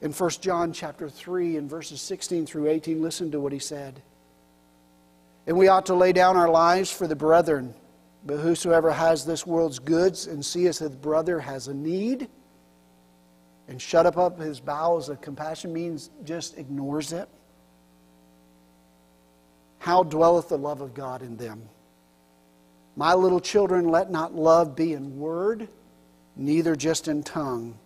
in 0.00 0.12
1 0.12 0.30
John 0.40 0.72
chapter 0.72 1.08
3 1.08 1.56
and 1.56 1.68
verses 1.68 2.00
16 2.00 2.46
through 2.46 2.68
18, 2.68 3.02
listen 3.02 3.30
to 3.32 3.40
what 3.40 3.52
he 3.52 3.58
said. 3.58 4.00
And 5.46 5.56
we 5.56 5.68
ought 5.68 5.86
to 5.86 5.94
lay 5.94 6.12
down 6.12 6.36
our 6.36 6.48
lives 6.48 6.90
for 6.90 7.06
the 7.06 7.16
brethren. 7.16 7.74
But 8.24 8.38
whosoever 8.38 8.92
has 8.92 9.24
this 9.24 9.46
world's 9.46 9.78
goods 9.78 10.26
and 10.26 10.44
seeth 10.44 10.78
his 10.78 10.90
brother 10.90 11.40
has 11.40 11.68
a 11.68 11.74
need 11.74 12.28
and 13.66 13.80
shut 13.80 14.06
up, 14.06 14.16
up 14.16 14.38
his 14.38 14.60
bowels 14.60 15.08
of 15.08 15.20
compassion 15.20 15.72
means 15.72 16.10
just 16.24 16.56
ignores 16.58 17.12
it. 17.12 17.28
How 19.78 20.02
dwelleth 20.02 20.48
the 20.48 20.58
love 20.58 20.80
of 20.80 20.94
God 20.94 21.22
in 21.22 21.36
them? 21.36 21.62
My 22.96 23.14
little 23.14 23.40
children, 23.40 23.88
let 23.88 24.10
not 24.10 24.34
love 24.34 24.74
be 24.74 24.92
in 24.92 25.18
word, 25.18 25.68
neither 26.36 26.74
just 26.76 27.08
in 27.08 27.22
tongue 27.22 27.78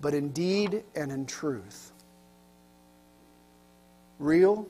but 0.00 0.14
in 0.14 0.30
deed 0.30 0.84
and 0.94 1.10
in 1.10 1.26
truth. 1.26 1.92
Real, 4.18 4.66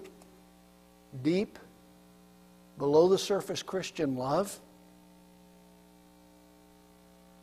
deep, 1.23 1.59
below 2.79 3.09
the 3.09 3.19
surface 3.19 3.63
Christian 3.63 4.17
love 4.17 4.59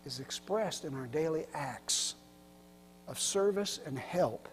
is 0.06 0.20
expressed 0.20 0.86
in 0.86 0.94
our 0.94 1.08
daily 1.08 1.46
acts 1.54 2.16
of 3.08 3.20
service 3.20 3.80
and 3.86 3.98
help. 3.98 4.48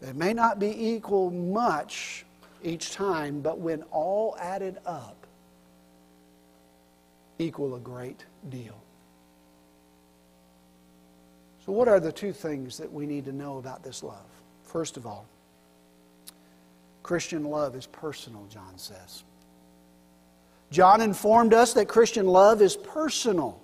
They 0.00 0.12
may 0.12 0.34
not 0.34 0.58
be 0.58 0.94
equal 0.94 1.30
much 1.30 2.26
each 2.62 2.92
time, 2.92 3.40
but 3.40 3.58
when 3.58 3.82
all 3.84 4.36
added 4.38 4.78
up, 4.84 5.26
equal 7.38 7.74
a 7.74 7.80
great 7.80 8.24
deal. 8.50 8.76
So, 11.66 11.72
what 11.72 11.88
are 11.88 11.98
the 11.98 12.12
two 12.12 12.32
things 12.32 12.78
that 12.78 12.92
we 12.92 13.06
need 13.06 13.24
to 13.24 13.32
know 13.32 13.58
about 13.58 13.82
this 13.82 14.04
love? 14.04 14.24
First 14.62 14.96
of 14.96 15.04
all, 15.04 15.26
Christian 17.02 17.44
love 17.44 17.74
is 17.74 17.86
personal, 17.86 18.46
John 18.48 18.78
says. 18.78 19.24
John 20.70 21.00
informed 21.00 21.54
us 21.54 21.72
that 21.74 21.88
Christian 21.88 22.26
love 22.26 22.62
is 22.62 22.76
personal. 22.76 23.60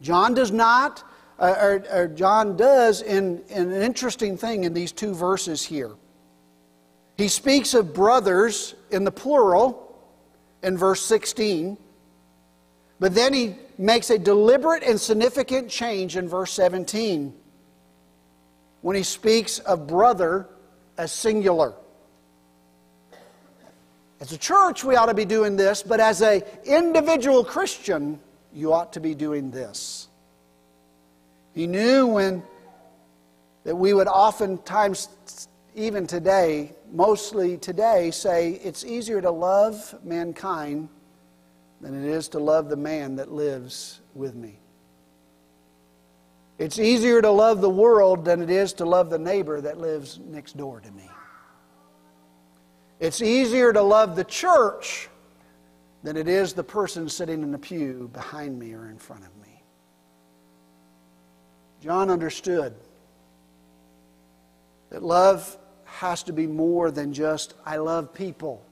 John 0.00 0.34
does 0.34 0.50
not, 0.50 1.02
uh, 1.38 1.54
or, 1.60 1.84
or, 1.92 2.08
John 2.08 2.56
does, 2.56 3.02
in, 3.02 3.42
in 3.48 3.72
an 3.72 3.82
interesting 3.82 4.36
thing 4.36 4.64
in 4.64 4.74
these 4.74 4.92
two 4.92 5.14
verses 5.14 5.62
here. 5.62 5.92
He 7.16 7.28
speaks 7.28 7.72
of 7.72 7.94
brothers 7.94 8.74
in 8.90 9.04
the 9.04 9.10
plural 9.10 9.96
in 10.62 10.76
verse 10.76 11.02
16, 11.02 11.78
But 12.98 13.14
then 13.14 13.34
he 13.34 13.54
makes 13.78 14.10
a 14.10 14.18
deliberate 14.18 14.82
and 14.82 15.00
significant 15.00 15.68
change 15.68 16.16
in 16.16 16.28
verse 16.28 16.52
17 16.52 17.34
when 18.80 18.96
he 18.96 19.02
speaks 19.02 19.58
of 19.58 19.86
brother 19.86 20.48
as 20.96 21.12
singular. 21.12 21.74
As 24.20 24.32
a 24.32 24.38
church, 24.38 24.82
we 24.82 24.96
ought 24.96 25.06
to 25.06 25.14
be 25.14 25.26
doing 25.26 25.56
this, 25.56 25.82
but 25.82 26.00
as 26.00 26.22
an 26.22 26.42
individual 26.64 27.44
Christian, 27.44 28.18
you 28.54 28.72
ought 28.72 28.94
to 28.94 29.00
be 29.00 29.14
doing 29.14 29.50
this. 29.50 30.08
He 31.52 31.66
knew 31.66 32.06
when 32.06 32.42
that 33.64 33.76
we 33.76 33.92
would 33.92 34.08
oftentimes, 34.08 35.48
even 35.74 36.06
today, 36.06 36.72
mostly 36.92 37.58
today, 37.58 38.10
say 38.10 38.52
it's 38.52 38.84
easier 38.84 39.20
to 39.20 39.30
love 39.30 39.94
mankind 40.02 40.88
than 41.80 41.94
it 41.94 42.08
is 42.08 42.28
to 42.28 42.38
love 42.38 42.68
the 42.68 42.76
man 42.76 43.16
that 43.16 43.30
lives 43.30 44.00
with 44.14 44.34
me. 44.34 44.58
It's 46.58 46.78
easier 46.78 47.20
to 47.20 47.30
love 47.30 47.60
the 47.60 47.70
world 47.70 48.24
than 48.24 48.40
it 48.40 48.48
is 48.48 48.72
to 48.74 48.86
love 48.86 49.10
the 49.10 49.18
neighbor 49.18 49.60
that 49.60 49.78
lives 49.78 50.18
next 50.24 50.56
door 50.56 50.80
to 50.80 50.90
me. 50.92 51.10
It's 52.98 53.20
easier 53.20 53.72
to 53.74 53.82
love 53.82 54.16
the 54.16 54.24
church 54.24 55.10
than 56.02 56.16
it 56.16 56.28
is 56.28 56.54
the 56.54 56.64
person 56.64 57.08
sitting 57.08 57.42
in 57.42 57.52
the 57.52 57.58
pew 57.58 58.08
behind 58.12 58.58
me 58.58 58.72
or 58.72 58.88
in 58.88 58.96
front 58.96 59.24
of 59.24 59.36
me. 59.42 59.62
John 61.82 62.10
understood 62.10 62.74
that 64.90 65.02
love 65.02 65.58
has 65.84 66.22
to 66.24 66.32
be 66.32 66.46
more 66.46 66.90
than 66.90 67.12
just, 67.12 67.54
I 67.64 67.76
love 67.76 68.14
people. 68.14 68.65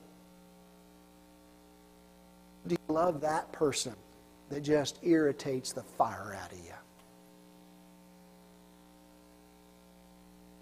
Do 2.67 2.75
you 2.75 2.95
love 2.95 3.21
that 3.21 3.53
person 3.53 3.95
that 4.49 4.61
just 4.61 4.99
irritates 5.03 5.73
the 5.73 5.83
fire 5.83 6.37
out 6.41 6.53
of 6.53 6.59
you? 6.59 6.65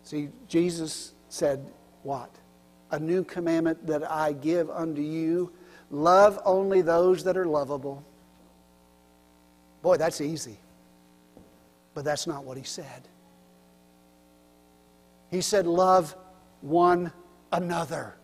See, 0.02 0.28
Jesus 0.48 1.14
said, 1.28 1.64
What? 2.02 2.30
A 2.90 2.98
new 2.98 3.24
commandment 3.24 3.86
that 3.86 4.10
I 4.10 4.32
give 4.32 4.68
unto 4.68 5.00
you 5.00 5.52
love 5.90 6.38
only 6.44 6.82
those 6.82 7.24
that 7.24 7.36
are 7.36 7.46
lovable. 7.46 8.04
Boy, 9.80 9.96
that's 9.96 10.20
easy. 10.20 10.58
But 11.94 12.04
that's 12.04 12.26
not 12.26 12.44
what 12.44 12.56
he 12.56 12.64
said. 12.64 13.08
He 15.30 15.40
said, 15.40 15.66
Love 15.66 16.14
one 16.60 17.12
another. 17.52 18.14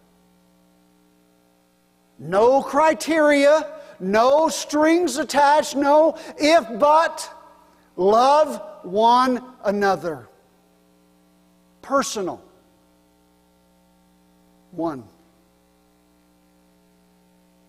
No 2.19 2.63
criteria, 2.63 3.67
no 4.01 4.49
strings 4.49 5.17
attached, 5.19 5.77
no 5.77 6.19
if 6.37 6.67
but. 6.79 7.33
Love 7.97 8.63
one 8.83 9.43
another. 9.65 10.29
Personal. 11.83 12.43
One. 14.71 15.05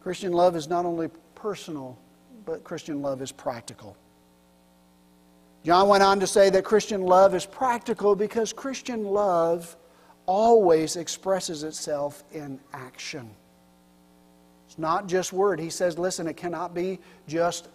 Christian 0.02 0.34
love 0.34 0.56
is 0.56 0.68
not 0.68 0.86
only 0.86 1.10
personal, 1.36 1.98
but 2.46 2.64
Christian 2.64 3.02
love 3.02 3.22
is 3.22 3.32
practical. 3.32 3.96
John 5.64 5.88
went 5.88 6.04
on 6.04 6.20
to 6.20 6.28
say 6.28 6.50
that 6.52 6.64
Christian 6.64 7.02
love 7.02 7.36
is 7.36 7.46
practical 7.46 8.16
because 8.16 8.54
Christian 8.54 9.04
love 9.04 9.76
always 10.26 10.96
expresses 10.96 11.64
itself 11.64 12.24
in 12.32 12.60
action. 12.72 13.30
Not 14.80 15.08
just 15.08 15.34
word. 15.34 15.60
He 15.60 15.70
says, 15.70 16.00
listen, 16.00 16.26
it 16.26 16.38
cannot 16.38 16.74
be 16.74 17.00
just 17.28 17.68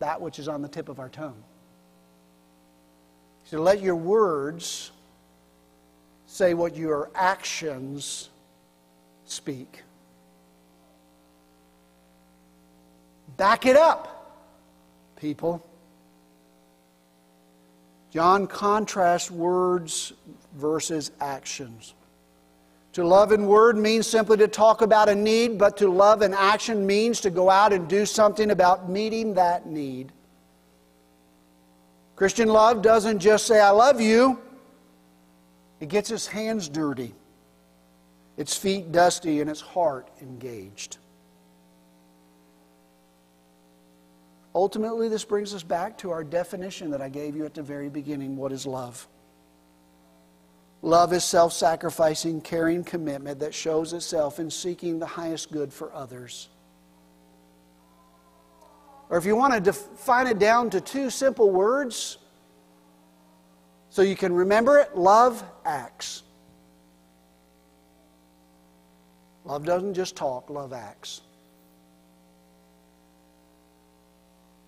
that 0.00 0.20
which 0.20 0.40
is 0.40 0.48
on 0.48 0.60
the 0.60 0.68
tip 0.68 0.88
of 0.88 0.98
our 0.98 1.08
tongue. 1.08 1.40
So 3.44 3.62
let 3.62 3.80
your 3.80 3.94
words 3.94 4.90
say 6.26 6.52
what 6.52 6.76
your 6.76 7.10
actions 7.14 8.28
speak. 9.24 9.82
Back 13.36 13.64
it 13.64 13.76
up, 13.76 14.42
people. 15.14 15.64
John 18.10 18.48
contrasts 18.48 19.30
words 19.30 20.12
versus 20.56 21.12
actions. 21.20 21.94
To 22.96 23.06
love 23.06 23.30
in 23.32 23.46
word 23.46 23.76
means 23.76 24.06
simply 24.06 24.38
to 24.38 24.48
talk 24.48 24.80
about 24.80 25.10
a 25.10 25.14
need, 25.14 25.58
but 25.58 25.76
to 25.76 25.92
love 25.92 26.22
in 26.22 26.32
action 26.32 26.86
means 26.86 27.20
to 27.20 27.28
go 27.28 27.50
out 27.50 27.74
and 27.74 27.86
do 27.86 28.06
something 28.06 28.50
about 28.50 28.88
meeting 28.88 29.34
that 29.34 29.66
need. 29.66 30.12
Christian 32.14 32.48
love 32.48 32.80
doesn't 32.80 33.18
just 33.18 33.46
say, 33.46 33.60
I 33.60 33.68
love 33.68 34.00
you, 34.00 34.40
it 35.78 35.90
gets 35.90 36.10
its 36.10 36.26
hands 36.26 36.70
dirty, 36.70 37.14
its 38.38 38.56
feet 38.56 38.92
dusty, 38.92 39.42
and 39.42 39.50
its 39.50 39.60
heart 39.60 40.08
engaged. 40.22 40.96
Ultimately, 44.54 45.10
this 45.10 45.22
brings 45.22 45.52
us 45.52 45.62
back 45.62 45.98
to 45.98 46.10
our 46.12 46.24
definition 46.24 46.90
that 46.92 47.02
I 47.02 47.10
gave 47.10 47.36
you 47.36 47.44
at 47.44 47.52
the 47.52 47.62
very 47.62 47.90
beginning. 47.90 48.38
What 48.38 48.52
is 48.52 48.66
love? 48.66 49.06
Love 50.82 51.12
is 51.12 51.24
self 51.24 51.52
sacrificing, 51.52 52.40
caring 52.40 52.84
commitment 52.84 53.40
that 53.40 53.54
shows 53.54 53.92
itself 53.92 54.38
in 54.38 54.50
seeking 54.50 54.98
the 54.98 55.06
highest 55.06 55.50
good 55.50 55.72
for 55.72 55.92
others. 55.92 56.48
Or 59.08 59.18
if 59.18 59.24
you 59.24 59.36
want 59.36 59.54
to 59.54 59.60
define 59.60 60.26
it 60.26 60.38
down 60.38 60.70
to 60.70 60.80
two 60.80 61.10
simple 61.10 61.50
words, 61.50 62.18
so 63.88 64.02
you 64.02 64.16
can 64.16 64.32
remember 64.32 64.78
it 64.78 64.96
love 64.96 65.44
acts. 65.64 66.22
Love 69.44 69.64
doesn't 69.64 69.94
just 69.94 70.16
talk, 70.16 70.50
love 70.50 70.72
acts. 70.72 71.20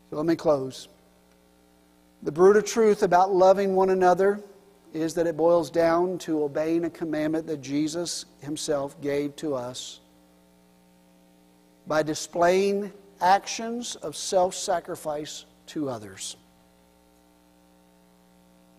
So 0.09 0.17
let 0.17 0.25
me 0.25 0.37
close. 0.37 0.89
The 2.23 2.33
brutal 2.33 2.63
truth 2.63 3.03
about 3.03 3.35
loving 3.35 3.75
one 3.75 3.91
another 3.91 4.41
is 4.93 5.15
that 5.15 5.27
it 5.27 5.37
boils 5.37 5.71
down 5.71 6.19
to 6.19 6.43
obeying 6.43 6.85
a 6.85 6.91
commandment 6.91 7.47
that 7.47 7.61
Jesus 7.61 8.25
himself 8.41 9.01
gave 9.01 9.37
to 9.37 9.55
us 9.55 10.01
by 11.87 12.03
displaying 12.03 12.93
actions 13.21 13.97
of 13.97 14.17
self 14.17 14.55
sacrifice 14.55 15.45
to 15.67 15.89
others. 15.89 16.37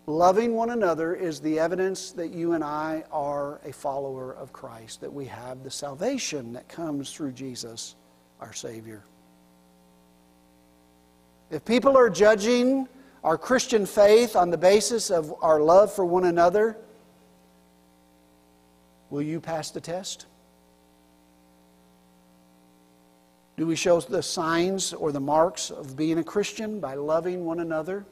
Loving 0.06 0.56
one 0.56 0.72
another 0.72 1.14
is 1.14 1.40
the 1.40 1.60
evidence 1.60 2.12
that 2.14 2.32
you 2.32 2.54
and 2.54 2.64
I 2.64 3.04
are 3.12 3.62
a 3.64 3.72
follower 3.72 4.34
of 4.34 4.52
Christ, 4.52 5.02
that 5.02 5.14
we 5.14 5.26
have 5.26 5.64
the 5.64 5.70
salvation 5.70 6.54
that 6.54 6.68
comes 6.68 7.14
through 7.14 7.34
Jesus, 7.34 7.96
our 8.42 8.52
Savior. 8.52 9.04
If 11.52 11.64
people 11.64 11.96
are 11.96 12.10
judging 12.10 12.88
our 13.24 13.38
Christian 13.38 13.86
faith 13.86 14.36
on 14.36 14.50
the 14.50 14.58
basis 14.58 15.10
of 15.10 15.34
our 15.42 15.60
love 15.60 15.94
for 15.94 16.06
one 16.06 16.26
another, 16.26 16.78
will 19.10 19.22
you 19.22 19.40
pass 19.40 19.72
the 19.72 19.82
test? 19.82 20.26
Do 23.58 23.68
we 23.68 23.76
show 23.76 24.00
the 24.00 24.24
signs 24.24 24.94
or 24.94 25.12
the 25.12 25.20
marks 25.20 25.70
of 25.70 25.98
being 25.98 26.18
a 26.18 26.24
Christian 26.24 26.80
by 26.80 26.96
loving 26.96 27.44
one 27.46 27.60
another? 27.60 28.06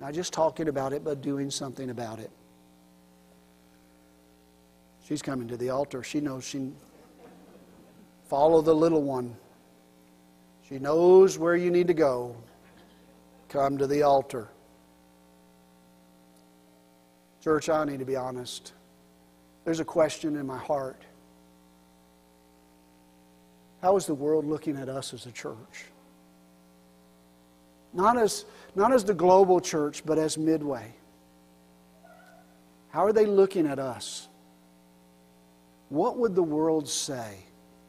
Not 0.00 0.14
just 0.14 0.32
talking 0.32 0.68
about 0.68 0.92
it, 0.92 1.04
but 1.04 1.20
doing 1.20 1.50
something 1.50 1.90
about 1.90 2.18
it. 2.18 2.30
She's 5.04 5.20
coming 5.20 5.48
to 5.48 5.56
the 5.56 5.70
altar. 5.70 6.02
She 6.02 6.20
knows 6.20 6.44
she 6.44 6.70
follow 8.28 8.62
the 8.62 8.74
little 8.74 9.02
one. 9.02 9.36
She 10.68 10.78
knows 10.78 11.38
where 11.38 11.56
you 11.56 11.70
need 11.70 11.86
to 11.88 11.94
go. 11.94 12.36
Come 13.48 13.78
to 13.78 13.86
the 13.86 14.02
altar. 14.02 14.48
Church, 17.42 17.68
I 17.68 17.84
need 17.84 17.98
to 18.00 18.04
be 18.04 18.16
honest. 18.16 18.72
There's 19.64 19.80
a 19.80 19.84
question 19.84 20.36
in 20.36 20.46
my 20.46 20.58
heart. 20.58 21.02
How 23.80 23.96
is 23.96 24.06
the 24.06 24.14
world 24.14 24.44
looking 24.44 24.76
at 24.76 24.88
us 24.88 25.14
as 25.14 25.26
a 25.26 25.32
church? 25.32 25.86
Not 27.92 28.18
as, 28.18 28.44
not 28.74 28.92
as 28.92 29.04
the 29.04 29.14
global 29.14 29.60
church, 29.60 30.04
but 30.04 30.18
as 30.18 30.36
Midway. 30.36 30.92
How 32.90 33.04
are 33.04 33.12
they 33.12 33.26
looking 33.26 33.66
at 33.66 33.78
us? 33.78 34.28
What 35.88 36.18
would 36.18 36.34
the 36.34 36.42
world 36.42 36.88
say? 36.88 37.38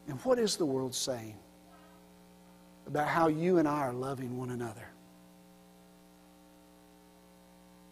And 0.08 0.18
what 0.20 0.38
is 0.38 0.56
the 0.56 0.66
world 0.66 0.94
saying? 0.94 1.36
about 2.90 3.06
how 3.06 3.28
you 3.28 3.58
and 3.58 3.68
I 3.68 3.78
are 3.82 3.92
loving 3.92 4.36
one 4.36 4.50
another. 4.50 4.88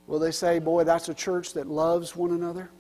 Will 0.09 0.19
they 0.19 0.33
say, 0.33 0.59
boy, 0.59 0.85
that's 0.85 1.09
a 1.11 1.15
church 1.15 1.53
that 1.53 1.69
loves 1.69 2.17
one 2.17 2.31
another? 2.33 2.71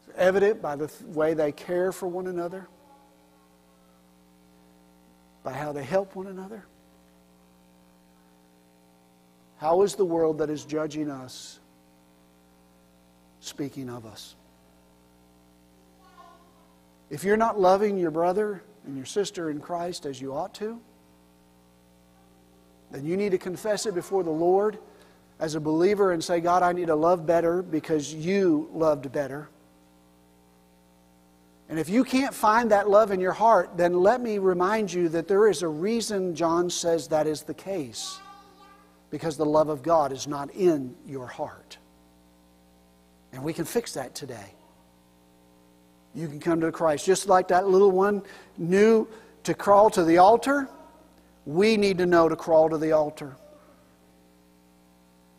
It's 0.00 0.18
evident 0.18 0.60
by 0.60 0.74
the 0.74 0.92
way 1.06 1.32
they 1.32 1.52
care 1.52 1.92
for 1.92 2.08
one 2.08 2.26
another. 2.26 2.68
by 5.44 5.52
how 5.52 5.72
they 5.72 5.84
help 5.84 6.16
one 6.16 6.26
another? 6.26 6.64
How 9.58 9.82
is 9.82 9.94
the 9.94 10.04
world 10.04 10.38
that 10.38 10.50
is 10.50 10.64
judging 10.64 11.10
us 11.10 11.60
speaking 13.40 13.88
of 13.88 14.06
us? 14.06 14.34
If 17.10 17.22
you're 17.22 17.36
not 17.36 17.60
loving 17.60 17.96
your 17.96 18.10
brother 18.10 18.64
and 18.86 18.96
your 18.96 19.06
sister 19.06 19.50
in 19.50 19.60
Christ 19.60 20.06
as 20.06 20.20
you 20.20 20.34
ought 20.34 20.54
to, 20.54 20.80
then 22.90 23.04
you 23.04 23.16
need 23.16 23.30
to 23.32 23.38
confess 23.38 23.86
it 23.86 23.94
before 23.94 24.24
the 24.24 24.30
Lord 24.30 24.78
as 25.38 25.54
a 25.54 25.60
believer 25.60 26.12
and 26.12 26.22
say, 26.22 26.40
God, 26.40 26.62
I 26.62 26.72
need 26.72 26.86
to 26.86 26.94
love 26.94 27.26
better 27.26 27.62
because 27.62 28.14
you 28.14 28.68
loved 28.72 29.10
better. 29.12 29.48
And 31.68 31.78
if 31.78 31.88
you 31.88 32.04
can't 32.04 32.34
find 32.34 32.70
that 32.70 32.88
love 32.88 33.10
in 33.10 33.20
your 33.20 33.32
heart, 33.32 33.76
then 33.76 33.94
let 33.94 34.20
me 34.20 34.38
remind 34.38 34.92
you 34.92 35.08
that 35.10 35.26
there 35.28 35.48
is 35.48 35.62
a 35.62 35.68
reason 35.68 36.34
John 36.34 36.68
says 36.68 37.08
that 37.08 37.26
is 37.26 37.42
the 37.42 37.54
case. 37.54 38.18
Because 39.10 39.36
the 39.36 39.46
love 39.46 39.68
of 39.68 39.82
God 39.82 40.12
is 40.12 40.26
not 40.26 40.50
in 40.54 40.94
your 41.06 41.26
heart. 41.26 41.78
And 43.32 43.42
we 43.42 43.52
can 43.52 43.64
fix 43.64 43.94
that 43.94 44.14
today. 44.14 44.54
You 46.14 46.28
can 46.28 46.38
come 46.38 46.60
to 46.60 46.70
Christ. 46.70 47.06
Just 47.06 47.28
like 47.28 47.48
that 47.48 47.66
little 47.66 47.90
one 47.90 48.22
knew 48.58 49.08
to 49.44 49.54
crawl 49.54 49.90
to 49.90 50.04
the 50.04 50.18
altar, 50.18 50.68
we 51.46 51.76
need 51.76 51.98
to 51.98 52.06
know 52.06 52.28
to 52.28 52.36
crawl 52.36 52.70
to 52.70 52.78
the 52.78 52.92
altar. 52.92 53.36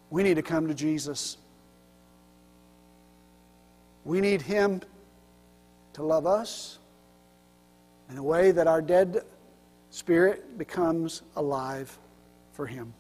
We 0.10 0.24
need 0.24 0.36
to 0.36 0.42
come 0.42 0.68
to 0.68 0.74
Jesus. 0.74 1.38
We 4.04 4.22
need 4.22 4.42
Him 4.42 4.82
to 5.94 6.04
love 6.04 6.28
us 6.28 6.78
in 8.10 8.18
a 8.18 8.24
way 8.24 8.52
that 8.52 8.68
our 8.68 8.82
dead 8.82 9.24
spirit 9.90 10.58
becomes 10.58 11.22
alive 11.36 11.98
for 12.54 12.68
Him. 12.68 12.94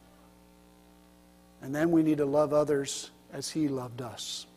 And 1.61 1.73
then 1.73 1.91
we 1.91 2.03
need 2.03 2.17
to 2.17 2.25
love 2.25 2.53
others 2.53 3.11
as 3.33 3.49
He 3.49 3.67
loved 3.67 4.01
us. 4.01 4.47